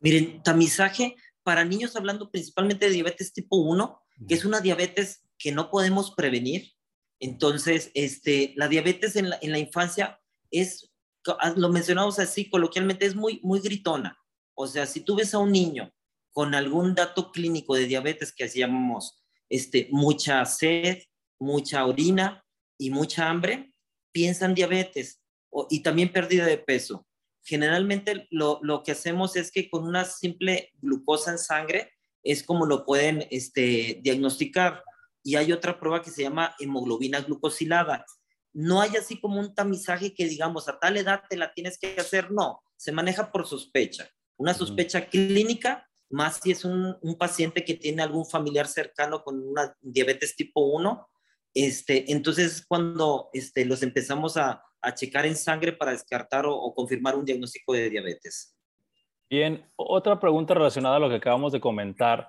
Miren, 0.00 0.42
tamizaje 0.42 1.14
para 1.44 1.64
niños, 1.64 1.94
hablando 1.94 2.30
principalmente 2.30 2.86
de 2.86 2.92
diabetes 2.92 3.32
tipo 3.32 3.56
1, 3.56 4.00
que 4.26 4.34
es 4.34 4.44
una 4.44 4.60
diabetes 4.60 5.24
que 5.38 5.52
no 5.52 5.70
podemos 5.70 6.14
prevenir, 6.14 6.72
entonces, 7.22 7.92
este, 7.94 8.52
la 8.56 8.66
diabetes 8.66 9.14
en 9.14 9.30
la, 9.30 9.58
infancia 9.58 10.20
es, 10.50 10.90
lo 11.54 11.68
mencionamos 11.68 12.18
así 12.18 12.50
coloquialmente, 12.50 13.06
es 13.06 13.14
muy, 13.14 13.38
muy 13.44 13.60
gritona. 13.60 14.18
O 14.54 14.66
sea, 14.66 14.86
si 14.86 15.02
tú 15.02 15.14
ves 15.14 15.32
a 15.32 15.38
un 15.38 15.52
niño 15.52 15.94
con 16.32 16.54
algún 16.54 16.94
dato 16.94 17.30
clínico 17.30 17.74
de 17.74 17.86
diabetes 17.86 18.32
que 18.32 18.48
llamamos 18.48 19.22
este, 19.48 19.88
mucha 19.90 20.44
sed, 20.44 21.02
mucha 21.38 21.84
orina 21.86 22.44
y 22.78 22.90
mucha 22.90 23.28
hambre, 23.28 23.72
piensan 24.12 24.54
diabetes 24.54 25.22
y 25.68 25.82
también 25.82 26.12
pérdida 26.12 26.46
de 26.46 26.58
peso. 26.58 27.06
Generalmente 27.44 28.28
lo, 28.30 28.60
lo, 28.62 28.82
que 28.82 28.92
hacemos 28.92 29.36
es 29.36 29.50
que 29.50 29.68
con 29.68 29.84
una 29.84 30.04
simple 30.04 30.70
glucosa 30.80 31.32
en 31.32 31.38
sangre 31.38 31.92
es 32.22 32.42
como 32.42 32.66
lo 32.66 32.86
pueden 32.86 33.26
este, 33.30 34.00
diagnosticar 34.02 34.82
y 35.22 35.36
hay 35.36 35.52
otra 35.52 35.78
prueba 35.78 36.02
que 36.02 36.10
se 36.10 36.22
llama 36.22 36.54
hemoglobina 36.58 37.20
glucosilada. 37.20 38.04
No 38.54 38.80
hay 38.80 38.96
así 38.96 39.20
como 39.20 39.40
un 39.40 39.54
tamizaje 39.54 40.14
que 40.14 40.26
digamos 40.26 40.68
a 40.68 40.78
tal 40.78 40.96
edad 40.96 41.22
te 41.28 41.36
la 41.36 41.52
tienes 41.52 41.78
que 41.78 41.94
hacer, 41.98 42.30
no, 42.30 42.62
se 42.76 42.92
maneja 42.92 43.30
por 43.30 43.46
sospecha. 43.46 44.08
Una 44.36 44.54
sospecha 44.54 45.06
clínica 45.06 45.88
más 46.12 46.40
si 46.42 46.50
es 46.52 46.64
un, 46.64 46.96
paciente 47.18 47.64
que 47.64 47.74
tiene 47.74 48.02
algún 48.02 48.26
familiar 48.26 48.66
cercano 48.66 49.24
con 49.24 49.40
una 49.40 49.74
diabetes 49.80 50.36
tipo 50.36 50.60
1, 50.60 51.08
este, 51.54 52.12
entonces 52.12 52.64
cuando 52.66 53.30
este, 53.32 53.64
los 53.64 53.82
empezamos 53.82 54.36
a, 54.36 54.62
checar 54.96 55.24
en 55.26 55.36
sangre 55.36 55.72
para 55.72 55.92
descartar 55.92 56.44
o, 56.44 56.74
confirmar 56.74 57.14
un 57.14 57.24
diagnóstico 57.24 57.72
de 57.72 57.88
diabetes. 57.88 58.56
Bien, 59.30 59.64
otra 59.76 60.18
pregunta 60.18 60.54
relacionada 60.54 60.96
a 60.96 60.98
lo 60.98 61.08
que 61.08 61.14
acabamos 61.14 61.52
de 61.52 61.60
comentar 61.60 62.28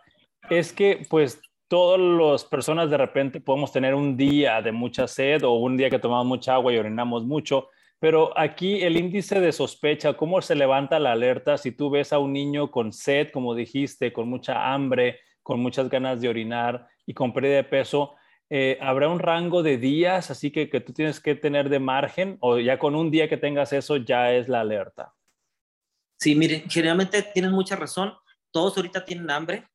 es 0.52 0.72
que 0.72 1.04
pues 1.10 1.42
todas 1.68 2.00
las 2.00 2.46
personas 2.46 2.92
de 2.92 2.98
repente 2.98 3.42
podemos 3.42 3.72
tener 3.72 3.96
un 3.96 4.16
día 4.16 4.62
de 4.62 4.72
mucha 4.72 5.08
sed 5.08 5.44
o 5.44 5.54
un 5.54 5.76
día 5.76 5.90
que 5.90 5.98
tomamos 5.98 6.28
mucha 6.28 6.54
agua 6.54 6.72
y 6.72 6.78
orinamos 6.78 7.26
mucho, 7.26 7.70
pero 8.04 8.38
aquí 8.38 8.84
el 8.84 8.98
índice 8.98 9.40
de 9.40 9.54
sospecha, 9.54 10.18
¿cómo 10.18 10.42
se 10.42 10.56
levanta 10.56 11.00
la 11.00 11.14
alerta 11.14 11.58
si 11.58 11.72
tú 11.72 11.90
ves 11.90 12.12
a 12.12 12.20
un 12.20 12.34
niño 12.34 12.70
con 12.70 12.92
sed, 12.92 13.32
como 13.32 13.56
dijiste, 13.56 14.12
con 14.12 14.28
mucha 14.28 14.74
hambre, 14.74 15.22
con 15.42 15.62
muchas 15.62 15.88
ganas 15.88 16.20
de 16.20 16.28
orinar 16.28 16.86
y 17.06 17.14
con 17.14 17.32
pérdida 17.32 17.56
de 17.56 17.64
peso? 17.64 18.16
Eh, 18.50 18.78
¿Habrá 18.82 19.08
un 19.08 19.20
rango 19.20 19.64
de 19.64 19.78
días 19.78 20.32
así 20.32 20.52
que, 20.52 20.70
que 20.70 20.82
tú 20.82 20.92
tienes 20.92 21.22
que 21.22 21.36
tener 21.36 21.70
de 21.70 21.80
margen 21.80 22.36
o 22.42 22.60
ya 22.60 22.78
con 22.78 22.94
un 22.94 23.10
día 23.10 23.30
que 23.30 23.38
tengas 23.38 23.72
eso 23.72 23.96
ya 23.96 24.34
es 24.34 24.50
la 24.50 24.60
alerta? 24.60 25.14
Sí, 26.20 26.36
miren, 26.36 26.70
generalmente 26.70 27.24
tienen 27.34 27.54
mucha 27.54 27.78
razón. 27.78 28.12
Todos 28.52 28.76
ahorita 28.76 29.06
tienen 29.06 29.32
hambre, 29.32 29.66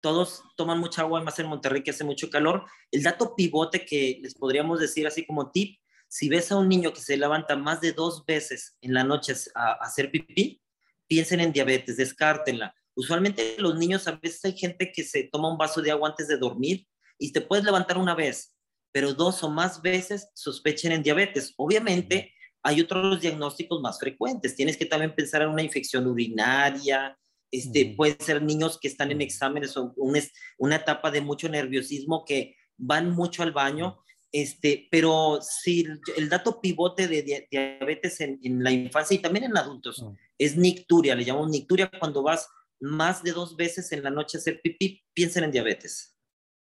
todos 0.00 0.44
toman 0.56 0.78
mucha 0.78 1.02
agua, 1.02 1.24
más 1.24 1.40
en 1.40 1.48
Monterrey 1.48 1.82
que 1.82 1.90
hace 1.90 2.04
mucho 2.04 2.30
calor. 2.30 2.66
El 2.92 3.02
dato 3.02 3.34
pivote 3.34 3.84
que 3.84 4.20
les 4.22 4.36
podríamos 4.36 4.78
decir 4.78 5.08
así 5.08 5.26
como 5.26 5.50
tip 5.50 5.80
si 6.14 6.28
ves 6.28 6.52
a 6.52 6.56
un 6.56 6.68
niño 6.68 6.92
que 6.92 7.00
se 7.00 7.16
levanta 7.16 7.56
más 7.56 7.80
de 7.80 7.90
dos 7.90 8.24
veces 8.24 8.76
en 8.80 8.94
la 8.94 9.02
noche 9.02 9.34
a, 9.56 9.72
hacer 9.80 10.12
pipí, 10.12 10.62
piensen 11.08 11.40
en 11.40 11.52
diabetes, 11.52 11.96
descártenla. 11.96 12.72
Usualmente 12.94 13.56
los 13.58 13.74
niños, 13.74 14.06
a 14.06 14.12
veces 14.12 14.44
hay 14.44 14.56
gente 14.56 14.92
que 14.92 15.02
se 15.02 15.24
toma 15.24 15.50
un 15.50 15.58
vaso 15.58 15.82
de 15.82 15.90
agua 15.90 16.10
antes 16.10 16.28
de 16.28 16.36
dormir 16.36 16.86
y 17.18 17.32
te 17.32 17.40
puedes 17.40 17.64
levantar 17.64 17.98
una 17.98 18.14
vez, 18.14 18.54
pero 18.92 19.12
dos 19.12 19.42
o 19.42 19.50
más 19.50 19.82
veces 19.82 20.28
sospechen 20.34 20.92
en 20.92 21.02
diabetes. 21.02 21.52
Obviamente 21.56 22.32
hay 22.62 22.80
otros 22.80 23.20
diagnósticos 23.20 23.80
más 23.80 23.98
frecuentes. 23.98 24.54
Tienes 24.54 24.76
que 24.76 24.86
también 24.86 25.16
pensar 25.16 25.42
en 25.42 25.48
una 25.48 25.64
infección 25.64 26.06
urinaria, 26.06 27.18
este, 27.50 27.92
pueden 27.96 28.20
ser 28.20 28.40
niños 28.40 28.78
que 28.78 28.86
están 28.86 29.10
en 29.10 29.20
exámenes 29.20 29.76
o 29.76 29.92
una 30.58 30.76
etapa 30.76 31.10
de 31.10 31.22
mucho 31.22 31.48
nerviosismo 31.48 32.24
que 32.24 32.54
van 32.76 33.10
mucho 33.10 33.42
al 33.42 33.50
baño 33.50 33.98
este, 34.36 34.88
pero 34.90 35.38
si 35.40 35.86
el, 36.16 36.28
dato 36.28 36.60
pivote 36.60 37.06
de 37.06 37.46
diabetes 37.48 38.20
en, 38.20 38.64
la 38.64 38.72
infancia 38.72 39.14
y 39.14 39.20
también 39.20 39.44
en 39.44 39.56
adultos 39.56 40.02
mm. 40.02 40.10
es 40.36 40.56
nicturia, 40.56 41.14
le 41.14 41.22
llamamos 41.22 41.50
nicturia 41.50 41.88
cuando 42.00 42.20
vas 42.20 42.50
más 42.80 43.22
de 43.22 43.30
dos 43.30 43.54
veces 43.54 43.92
en 43.92 44.02
la 44.02 44.10
noche 44.10 44.36
a 44.36 44.40
hacer 44.40 44.60
pipí, 44.60 45.04
piensen 45.14 45.44
en 45.44 45.52
diabetes. 45.52 46.18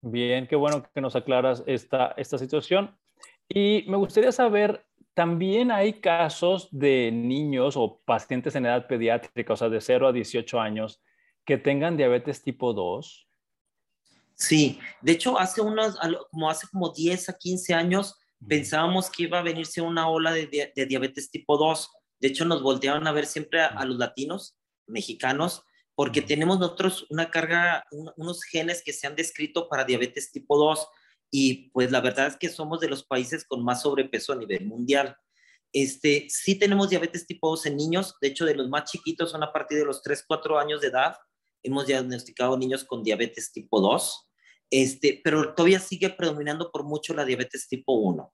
Bien, 0.02 0.46
qué 0.46 0.54
bueno 0.54 0.88
que 0.94 1.00
nos 1.00 1.16
aclaras 1.16 1.64
esta, 1.66 2.14
esta 2.16 2.38
situación. 2.38 2.96
Y 3.48 3.84
me 3.88 3.96
gustaría 3.96 4.30
saber, 4.30 4.86
también 5.14 5.72
hay 5.72 5.94
casos 5.94 6.68
de 6.70 7.10
niños 7.10 7.76
o 7.76 8.00
pacientes 8.04 8.54
en 8.54 8.66
edad 8.66 8.86
pediátrica, 8.86 9.54
o 9.54 9.56
sea, 9.56 9.68
de 9.68 9.80
0 9.80 10.06
a 10.06 10.12
18 10.12 10.60
años, 10.60 11.02
que 11.44 11.58
tengan 11.58 11.96
diabetes 11.96 12.40
tipo 12.40 12.72
2. 12.72 13.27
Sí, 14.38 14.78
de 15.02 15.12
hecho, 15.12 15.38
hace 15.38 15.60
unos, 15.60 15.96
como 16.30 16.48
hace 16.48 16.68
como 16.68 16.90
10 16.92 17.28
a 17.28 17.36
15 17.36 17.74
años, 17.74 18.14
pensábamos 18.46 19.10
que 19.10 19.24
iba 19.24 19.40
a 19.40 19.42
venirse 19.42 19.80
una 19.80 20.08
ola 20.08 20.32
de, 20.32 20.72
diabetes 20.88 21.30
tipo 21.30 21.58
2. 21.58 21.90
De 22.20 22.28
hecho, 22.28 22.44
nos 22.44 22.62
volteaban 22.62 23.06
a 23.08 23.12
ver 23.12 23.26
siempre 23.26 23.60
a, 23.60 23.84
los 23.84 23.98
latinos, 23.98 24.56
mexicanos, 24.86 25.64
porque 25.96 26.22
tenemos 26.22 26.60
nosotros 26.60 27.04
una 27.10 27.32
carga, 27.32 27.84
unos 27.90 28.44
genes 28.44 28.82
que 28.84 28.92
se 28.92 29.08
han 29.08 29.16
descrito 29.16 29.68
para 29.68 29.84
diabetes 29.84 30.30
tipo 30.30 30.56
2 30.56 30.86
y 31.32 31.70
pues 31.70 31.90
la 31.90 32.00
verdad 32.00 32.28
es 32.28 32.36
que 32.36 32.48
somos 32.48 32.78
de 32.78 32.88
los 32.88 33.04
países 33.04 33.44
con 33.44 33.64
más 33.64 33.82
sobrepeso 33.82 34.32
a 34.32 34.36
nivel 34.36 34.66
mundial. 34.66 35.16
Este, 35.72 36.28
sí 36.30 36.54
tenemos 36.54 36.90
diabetes 36.90 37.26
tipo 37.26 37.50
2 37.50 37.66
en 37.66 37.76
niños, 37.76 38.14
de 38.20 38.28
hecho 38.28 38.44
de 38.44 38.54
los 38.54 38.68
más 38.68 38.88
chiquitos 38.88 39.32
son 39.32 39.42
a 39.42 39.52
partir 39.52 39.78
de 39.78 39.84
los 39.84 40.00
3, 40.00 40.24
4 40.28 40.58
años 40.60 40.80
de 40.80 40.86
edad, 40.86 41.16
hemos 41.64 41.88
diagnosticado 41.88 42.56
niños 42.56 42.84
con 42.84 43.02
diabetes 43.02 43.50
tipo 43.52 43.80
2 43.80 44.27
este, 44.70 45.20
pero 45.24 45.54
todavía 45.54 45.80
sigue 45.80 46.10
predominando 46.10 46.70
por 46.70 46.84
mucho 46.84 47.14
la 47.14 47.24
diabetes 47.24 47.68
tipo 47.68 47.94
1. 47.94 48.32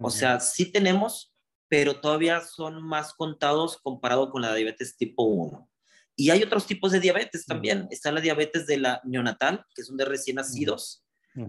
O 0.00 0.10
sea, 0.10 0.40
sí 0.40 0.72
tenemos, 0.72 1.34
pero 1.68 2.00
todavía 2.00 2.40
son 2.40 2.82
más 2.82 3.14
contados 3.14 3.78
comparado 3.82 4.30
con 4.30 4.42
la 4.42 4.54
diabetes 4.54 4.96
tipo 4.96 5.24
1. 5.24 5.68
Y 6.16 6.30
hay 6.30 6.42
otros 6.42 6.66
tipos 6.66 6.92
de 6.92 7.00
diabetes 7.00 7.44
también. 7.46 7.88
Está 7.90 8.12
la 8.12 8.20
diabetes 8.20 8.66
de 8.66 8.78
la 8.78 9.00
neonatal, 9.04 9.64
que 9.74 9.82
son 9.82 9.96
de 9.96 10.04
recién 10.04 10.36
nacidos. 10.36 11.04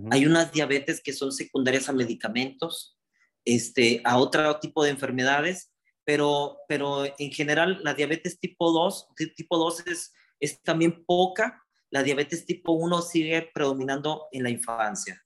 Hay 0.09 0.25
unas 0.25 0.51
diabetes 0.51 0.99
que 0.99 1.13
son 1.13 1.31
secundarias 1.31 1.89
a 1.89 1.93
medicamentos, 1.93 2.97
este, 3.45 4.01
a 4.03 4.17
otro 4.17 4.59
tipo 4.59 4.83
de 4.83 4.89
enfermedades, 4.89 5.71
pero, 6.03 6.57
pero 6.67 7.05
en 7.05 7.31
general 7.31 7.81
la 7.83 7.93
diabetes 7.93 8.39
tipo 8.39 8.71
2, 8.71 9.09
tipo 9.35 9.57
2 9.59 9.87
es, 9.87 10.13
es 10.39 10.59
también 10.63 11.05
poca 11.05 11.64
la 11.95 12.03
diabetes 12.03 12.45
tipo 12.45 12.73
1 12.73 13.01
sigue 13.03 13.49
predominando 13.53 14.27
en 14.33 14.43
la 14.43 14.49
infancia. 14.49 15.23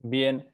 Bien. 0.00 0.46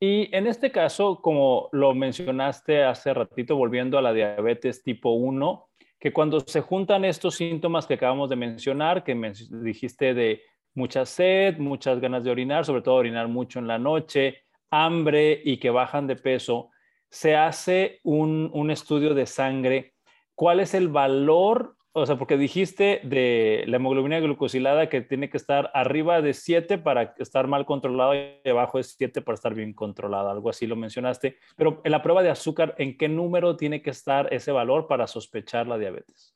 Y 0.00 0.34
en 0.34 0.46
este 0.46 0.72
caso, 0.72 1.20
como 1.20 1.68
lo 1.72 1.94
mencionaste 1.94 2.82
hace 2.82 3.12
ratito, 3.12 3.54
volviendo 3.54 3.98
a 3.98 4.02
la 4.02 4.14
diabetes 4.14 4.82
tipo 4.82 5.10
1, 5.10 5.68
que 6.00 6.14
cuando 6.14 6.40
se 6.40 6.62
juntan 6.62 7.04
estos 7.04 7.34
síntomas 7.34 7.86
que 7.86 7.94
acabamos 7.94 8.30
de 8.30 8.36
mencionar, 8.36 9.04
que 9.04 9.14
dijiste 9.62 10.14
de 10.14 10.40
mucha 10.72 11.04
sed, 11.04 11.58
muchas 11.58 12.00
ganas 12.00 12.24
de 12.24 12.30
orinar, 12.30 12.64
sobre 12.64 12.80
todo 12.80 12.94
orinar 12.94 13.28
mucho 13.28 13.58
en 13.58 13.66
la 13.66 13.78
noche, 13.78 14.38
hambre 14.70 15.38
y 15.44 15.58
que 15.58 15.68
bajan 15.68 16.06
de 16.06 16.16
peso, 16.16 16.70
se 17.10 17.36
hace 17.36 18.00
un, 18.04 18.50
un 18.54 18.70
estudio 18.70 19.12
de 19.12 19.26
sangre. 19.26 19.96
¿Cuál 20.34 20.60
es 20.60 20.72
el 20.72 20.88
valor 20.88 21.76
o 21.94 22.06
sea, 22.06 22.16
porque 22.16 22.38
dijiste 22.38 23.00
de 23.04 23.64
la 23.66 23.76
hemoglobina 23.76 24.18
glucosilada 24.18 24.88
que 24.88 25.02
tiene 25.02 25.28
que 25.28 25.36
estar 25.36 25.70
arriba 25.74 26.22
de 26.22 26.32
7 26.32 26.78
para 26.78 27.14
estar 27.18 27.46
mal 27.48 27.66
controlado 27.66 28.14
y 28.14 28.48
abajo 28.48 28.78
de 28.78 28.84
7 28.84 29.20
para 29.20 29.34
estar 29.34 29.54
bien 29.54 29.74
controlada, 29.74 30.30
algo 30.30 30.48
así 30.48 30.66
lo 30.66 30.74
mencionaste. 30.74 31.36
Pero 31.54 31.82
en 31.84 31.92
la 31.92 32.02
prueba 32.02 32.22
de 32.22 32.30
azúcar, 32.30 32.74
¿en 32.78 32.96
qué 32.96 33.08
número 33.08 33.56
tiene 33.56 33.82
que 33.82 33.90
estar 33.90 34.32
ese 34.32 34.52
valor 34.52 34.86
para 34.86 35.06
sospechar 35.06 35.66
la 35.66 35.76
diabetes? 35.76 36.34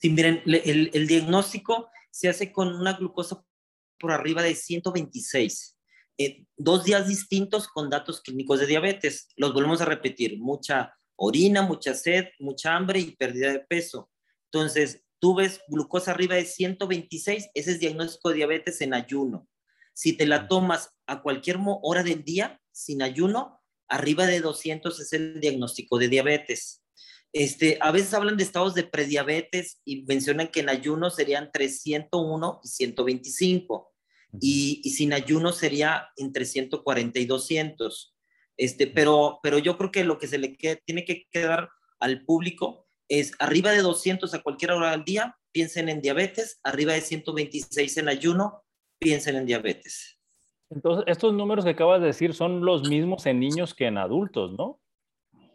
Sí, 0.00 0.08
miren, 0.08 0.42
el, 0.46 1.06
diagnóstico 1.06 1.90
se 2.10 2.30
hace 2.30 2.50
con 2.50 2.74
una 2.74 2.94
glucosa 2.94 3.44
por 3.98 4.12
arriba 4.12 4.42
de 4.42 4.54
126. 4.54 5.78
Eh, 6.16 6.44
dos 6.56 6.84
días 6.84 7.06
distintos 7.06 7.68
con 7.68 7.90
datos 7.90 8.22
clínicos 8.22 8.60
de 8.60 8.66
diabetes. 8.66 9.28
Los 9.36 9.52
volvemos 9.52 9.82
a 9.82 9.84
repetir, 9.84 10.38
mucha 10.38 10.94
orina, 11.16 11.60
mucha 11.60 11.92
sed, 11.92 12.28
mucha 12.38 12.74
hambre 12.74 12.98
y 13.00 13.14
pérdida 13.14 13.52
de 13.52 13.60
peso 13.60 14.10
entonces, 14.54 15.04
tú 15.18 15.34
ves 15.34 15.62
glucosa 15.66 16.12
arriba 16.12 16.36
de 16.36 16.44
126, 16.44 17.50
ese 17.54 17.70
es 17.72 17.80
diagnóstico 17.80 18.28
de 18.28 18.36
diabetes 18.36 18.80
en 18.82 18.94
ayuno. 18.94 19.48
Si 19.92 20.12
te 20.12 20.26
la 20.26 20.46
tomas 20.46 20.90
a 21.06 21.22
cualquier 21.22 21.58
hora 21.82 22.04
del 22.04 22.22
día, 22.22 22.60
sin 22.70 23.02
ayuno, 23.02 23.60
arriba 23.88 24.26
de 24.26 24.40
200 24.40 25.00
es 25.00 25.12
el 25.12 25.40
diagnóstico 25.40 25.98
de 25.98 26.08
diabetes. 26.08 26.84
Este, 27.32 27.78
a 27.80 27.90
veces 27.90 28.14
hablan 28.14 28.36
de 28.36 28.44
estados 28.44 28.76
de 28.76 28.84
prediabetes 28.84 29.80
y 29.84 30.04
mencionan 30.04 30.48
que 30.48 30.60
en 30.60 30.68
ayuno 30.68 31.10
serían 31.10 31.46
entre 31.46 31.68
101 31.68 32.60
y 32.62 32.68
125 32.68 33.92
y, 34.40 34.80
y 34.84 34.90
sin 34.90 35.12
ayuno 35.12 35.50
sería 35.50 36.10
entre 36.16 36.44
140 36.44 37.18
y 37.18 37.24
200. 37.24 38.14
Este, 38.56 38.86
pero, 38.86 39.40
pero 39.42 39.58
yo 39.58 39.76
creo 39.76 39.90
que 39.90 40.04
lo 40.04 40.16
que 40.18 40.28
se 40.28 40.38
le 40.38 40.56
tiene 40.86 41.04
que 41.04 41.26
quedar 41.32 41.70
al 41.98 42.24
público 42.24 42.83
es 43.08 43.32
arriba 43.38 43.70
de 43.72 43.82
200 43.82 44.32
a 44.34 44.42
cualquier 44.42 44.72
hora 44.72 44.92
del 44.92 45.04
día, 45.04 45.36
piensen 45.52 45.88
en 45.88 46.00
diabetes, 46.00 46.58
arriba 46.62 46.94
de 46.94 47.00
126 47.00 47.96
en 47.98 48.08
ayuno, 48.08 48.64
piensen 48.98 49.36
en 49.36 49.46
diabetes. 49.46 50.18
Entonces, 50.70 51.04
estos 51.06 51.34
números 51.34 51.64
que 51.64 51.72
acabas 51.72 52.00
de 52.00 52.08
decir 52.08 52.34
son 52.34 52.64
los 52.64 52.88
mismos 52.88 53.26
en 53.26 53.38
niños 53.38 53.74
que 53.74 53.86
en 53.86 53.98
adultos, 53.98 54.52
¿no? 54.58 54.80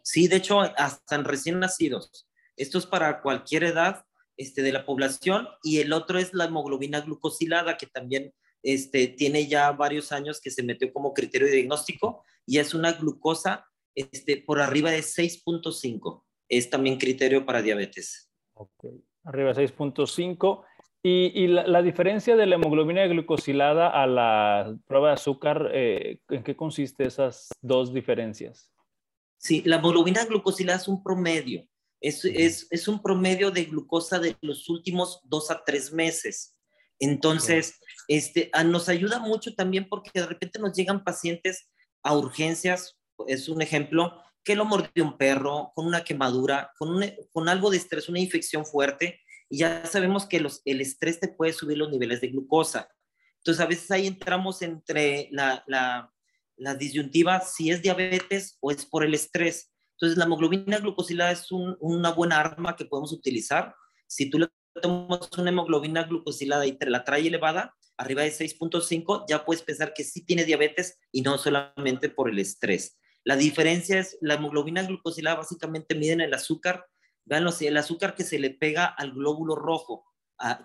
Sí, 0.02 0.28
de 0.28 0.36
hecho, 0.36 0.60
hasta 0.60 1.14
en 1.14 1.24
recién 1.24 1.58
nacidos. 1.58 2.28
Esto 2.56 2.78
es 2.78 2.86
para 2.86 3.20
cualquier 3.20 3.64
edad 3.64 4.04
este, 4.36 4.62
de 4.62 4.72
la 4.72 4.86
población 4.86 5.48
y 5.62 5.78
el 5.78 5.92
otro 5.92 6.18
es 6.18 6.32
la 6.32 6.46
hemoglobina 6.46 7.00
glucosilada, 7.00 7.76
que 7.76 7.86
también 7.86 8.32
este, 8.62 9.08
tiene 9.08 9.46
ya 9.46 9.72
varios 9.72 10.12
años 10.12 10.40
que 10.40 10.50
se 10.50 10.62
metió 10.62 10.92
como 10.92 11.12
criterio 11.12 11.46
de 11.46 11.54
diagnóstico 11.54 12.24
y 12.46 12.58
es 12.58 12.72
una 12.72 12.92
glucosa 12.92 13.66
este, 13.94 14.38
por 14.38 14.60
arriba 14.60 14.90
de 14.90 15.00
6.5 15.00 16.24
es 16.50 16.68
también 16.68 16.98
criterio 16.98 17.46
para 17.46 17.62
diabetes. 17.62 18.30
Okay. 18.52 19.02
Arriba 19.24 19.54
6.5. 19.54 20.64
Y, 21.02 21.32
y 21.34 21.46
la, 21.46 21.80
diferencia 21.80 22.36
de 22.36 22.44
la 22.44 22.56
hemoglobina 22.56 23.06
glucosilada 23.06 23.88
a 23.88 24.06
la 24.06 24.76
prueba 24.86 25.08
de 25.08 25.14
azúcar, 25.14 25.70
eh, 25.72 26.20
¿en 26.28 26.42
qué 26.42 26.54
consiste 26.54 27.06
esas 27.06 27.48
dos 27.62 27.94
diferencias? 27.94 28.70
Sí, 29.38 29.62
la 29.64 29.76
hemoglobina 29.76 30.26
glucosilada 30.26 30.78
es 30.78 30.88
un 30.88 31.02
promedio. 31.02 31.66
Es, 32.02 32.24
es, 32.26 32.66
es, 32.70 32.88
un 32.88 33.00
promedio 33.00 33.50
de 33.50 33.64
glucosa 33.64 34.18
de 34.18 34.36
los 34.42 34.68
últimos 34.68 35.20
dos 35.24 35.50
a 35.50 35.62
tres 35.64 35.92
meses. 35.92 36.56
Entonces, 36.98 37.78
este, 38.08 38.50
nos 38.66 38.90
ayuda 38.90 39.18
mucho 39.18 39.54
también 39.54 39.88
porque 39.88 40.10
de 40.12 40.26
repente 40.26 40.58
nos 40.58 40.74
llegan 40.74 41.02
pacientes 41.02 41.70
a 42.02 42.16
urgencias, 42.16 42.98
es 43.26 43.48
un 43.48 43.62
ejemplo, 43.62 44.22
que 44.44 44.56
lo 44.56 44.64
mordió 44.64 45.04
un 45.04 45.16
perro, 45.18 45.72
con 45.74 45.86
una 45.86 46.04
quemadura, 46.04 46.72
con, 46.78 47.02
con 47.32 47.48
algo 47.48 47.70
de 47.70 47.76
estrés, 47.76 48.08
una 48.08 48.20
infección 48.20 48.64
fuerte, 48.64 49.20
y 49.48 49.58
ya 49.58 49.84
sabemos 49.84 50.26
que 50.26 50.44
el 50.64 50.80
estrés 50.80 51.20
te 51.20 51.28
puede 51.28 51.52
subir 51.52 51.78
los 51.78 51.90
niveles 51.90 52.20
de 52.20 52.28
glucosa. 52.28 52.88
Entonces, 53.38 53.60
a 53.60 53.66
veces 53.66 53.90
ahí 53.90 54.06
entramos 54.06 54.62
entre 54.62 55.28
la, 55.32 55.64
la, 55.66 56.12
la 56.56 56.74
disyuntiva 56.74 57.40
si 57.40 57.70
es 57.70 57.82
diabetes 57.82 58.58
o 58.60 58.70
es 58.70 58.84
por 58.84 59.02
el 59.02 59.14
estrés. 59.14 59.72
Entonces, 59.92 60.18
la 60.18 60.24
hemoglobina 60.24 60.78
glucosilada 60.78 61.32
es 61.32 61.50
una 61.50 62.12
buena 62.12 62.38
arma 62.38 62.76
que 62.76 62.84
podemos 62.84 63.12
utilizar. 63.12 63.74
Si 64.06 64.30
tú 64.30 64.38
le 64.38 64.48
tomas 64.80 65.28
una 65.36 65.50
hemoglobina 65.50 66.04
glucosilada 66.04 66.66
y 66.66 66.72
te 66.72 66.88
la 66.88 67.02
trae 67.02 67.26
elevada, 67.26 67.74
arriba 67.96 68.22
de 68.22 68.30
6.5, 68.30 69.24
ya 69.28 69.44
puedes 69.44 69.62
pensar 69.62 69.92
que 69.94 70.04
sí 70.04 70.24
tiene 70.24 70.44
diabetes 70.44 70.98
y 71.10 71.22
no 71.22 71.36
solamente 71.38 72.08
por 72.08 72.30
el 72.30 72.38
estrés. 72.38 72.99
La 73.24 73.36
diferencia 73.36 73.98
es, 73.98 74.16
la 74.20 74.34
hemoglobina 74.34 74.82
glucosilada 74.82 75.36
básicamente 75.36 75.94
miden 75.94 76.20
el 76.20 76.32
azúcar, 76.34 76.86
vean 77.24 77.46
el 77.60 77.76
azúcar 77.76 78.14
que 78.14 78.24
se 78.24 78.38
le 78.38 78.50
pega 78.50 78.86
al 78.86 79.12
glóbulo 79.12 79.54
rojo, 79.54 80.06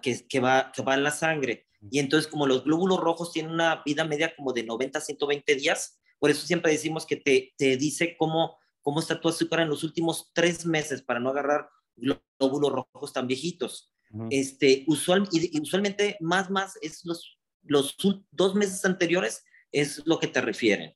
que, 0.01 0.25
que, 0.27 0.39
va, 0.39 0.71
que 0.71 0.81
va 0.81 0.95
en 0.95 1.03
la 1.03 1.11
sangre. 1.11 1.67
Y 1.91 1.99
entonces, 1.99 2.29
como 2.29 2.47
los 2.47 2.63
glóbulos 2.63 2.99
rojos 2.99 3.31
tienen 3.31 3.51
una 3.51 3.83
vida 3.85 4.05
media 4.05 4.35
como 4.35 4.53
de 4.53 4.63
90 4.63 4.97
a 4.97 5.01
120 5.01 5.55
días, 5.55 5.99
por 6.17 6.29
eso 6.29 6.45
siempre 6.45 6.71
decimos 6.71 7.05
que 7.05 7.17
te, 7.17 7.53
te 7.57 7.77
dice 7.77 8.15
cómo, 8.17 8.57
cómo 8.81 8.99
está 8.99 9.19
tu 9.19 9.27
azúcar 9.27 9.59
en 9.59 9.69
los 9.69 9.83
últimos 9.83 10.31
tres 10.33 10.65
meses 10.65 11.01
para 11.01 11.19
no 11.19 11.29
agarrar 11.29 11.69
glóbulos 11.95 12.71
rojos 12.71 13.13
tan 13.13 13.27
viejitos. 13.27 13.91
este, 14.29 14.85
usual, 14.87 15.27
y, 15.31 15.59
usualmente 15.59 16.17
más, 16.21 16.49
más 16.49 16.77
es 16.81 17.03
los, 17.05 17.37
los 17.63 17.95
dos 18.31 18.55
meses 18.55 18.85
anteriores 18.85 19.43
es 19.71 20.01
lo 20.05 20.19
que 20.19 20.27
te 20.27 20.41
refieren. 20.41 20.95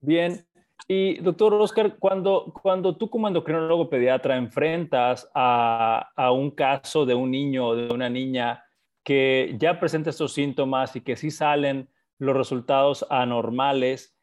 Bien. 0.00 0.44
Y 0.88 1.20
doctor 1.20 1.54
Oscar, 1.54 1.98
cuando, 1.98 2.52
cuando 2.62 2.96
tú 2.96 3.10
como 3.10 3.28
endocrinólogo 3.28 3.88
pediatra 3.88 4.36
enfrentas 4.36 5.30
a, 5.34 6.10
a 6.16 6.32
un 6.32 6.50
caso 6.50 7.06
de 7.06 7.14
un 7.14 7.30
niño 7.30 7.68
o 7.68 7.76
de 7.76 7.92
una 7.92 8.08
niña 8.08 8.64
que 9.04 9.54
ya 9.58 9.78
presenta 9.78 10.10
estos 10.10 10.32
síntomas 10.32 10.96
y 10.96 11.00
que 11.02 11.16
sí 11.16 11.30
salen 11.30 11.88
los 12.18 12.36
resultados 12.36 13.06
anormales, 13.08 14.16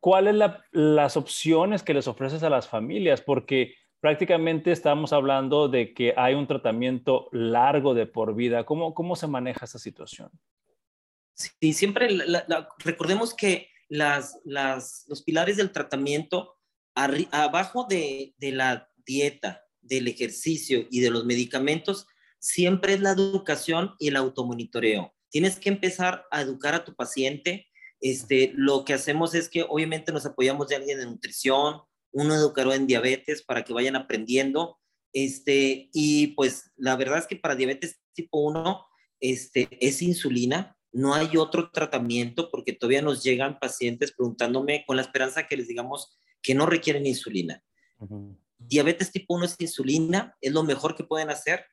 ¿cuáles 0.00 0.38
son 0.38 0.56
las 0.72 1.16
opciones 1.16 1.82
que 1.82 1.94
les 1.94 2.08
ofreces 2.08 2.42
a 2.42 2.50
las 2.50 2.68
familias? 2.68 3.20
Porque 3.20 3.74
prácticamente 4.00 4.72
estamos 4.72 5.12
hablando 5.12 5.68
de 5.68 5.92
que 5.94 6.14
hay 6.16 6.34
un 6.34 6.46
tratamiento 6.46 7.28
largo 7.32 7.94
de 7.94 8.06
por 8.06 8.34
vida. 8.34 8.64
¿Cómo, 8.64 8.94
cómo 8.94 9.16
se 9.16 9.26
maneja 9.26 9.64
esa 9.64 9.78
situación? 9.78 10.30
Sí, 11.34 11.72
siempre 11.72 12.08
recordemos 12.84 13.34
que 13.34 13.70
las, 13.88 14.40
los 14.44 15.22
pilares 15.22 15.56
del 15.56 15.72
tratamiento, 15.72 16.56
abajo 16.94 17.86
de, 17.88 18.34
de 18.38 18.52
la 18.52 18.88
dieta, 19.06 19.64
del 19.80 20.08
ejercicio 20.08 20.86
y 20.90 21.00
de 21.00 21.10
los 21.10 21.24
medicamentos, 21.24 22.06
siempre 22.38 22.94
es 22.94 23.00
la 23.00 23.12
educación 23.12 23.94
y 23.98 24.08
el 24.08 24.16
automonitoreo. 24.16 25.14
Tienes 25.30 25.58
que 25.58 25.68
empezar 25.68 26.26
a 26.30 26.40
educar 26.40 26.74
a 26.74 26.84
tu 26.84 26.94
paciente. 26.94 27.66
Este, 28.00 28.52
lo 28.54 28.84
que 28.84 28.94
hacemos 28.94 29.34
es 29.34 29.48
que 29.48 29.64
obviamente 29.68 30.12
nos 30.12 30.24
apoyamos 30.24 30.68
de 30.68 30.76
alguien 30.76 30.98
de 30.98 31.06
nutrición, 31.06 31.82
uno 32.12 32.34
educará 32.34 32.74
en 32.74 32.86
diabetes 32.86 33.42
para 33.42 33.64
que 33.64 33.72
vayan 33.72 33.96
aprendiendo. 33.96 34.78
Este, 35.12 35.90
y 35.92 36.28
pues 36.28 36.70
la 36.76 36.96
verdad 36.96 37.18
es 37.18 37.26
que 37.26 37.36
para 37.36 37.56
diabetes 37.56 38.00
tipo 38.12 38.40
1 38.40 38.86
este, 39.20 39.68
es 39.80 40.00
insulina, 40.02 40.77
no 40.92 41.14
hay 41.14 41.36
otro 41.36 41.70
tratamiento 41.70 42.50
porque 42.50 42.72
todavía 42.72 43.02
nos 43.02 43.22
llegan 43.22 43.58
pacientes 43.58 44.12
preguntándome 44.12 44.84
con 44.86 44.96
la 44.96 45.02
esperanza 45.02 45.46
que 45.46 45.56
les 45.56 45.68
digamos 45.68 46.18
que 46.42 46.54
no 46.54 46.66
requieren 46.66 47.06
insulina. 47.06 47.62
Diabetes 48.58 49.12
tipo 49.12 49.34
1 49.34 49.44
es 49.44 49.56
insulina, 49.58 50.36
es 50.40 50.52
lo 50.52 50.62
mejor 50.62 50.96
que 50.96 51.04
pueden 51.04 51.30
hacer. 51.30 51.64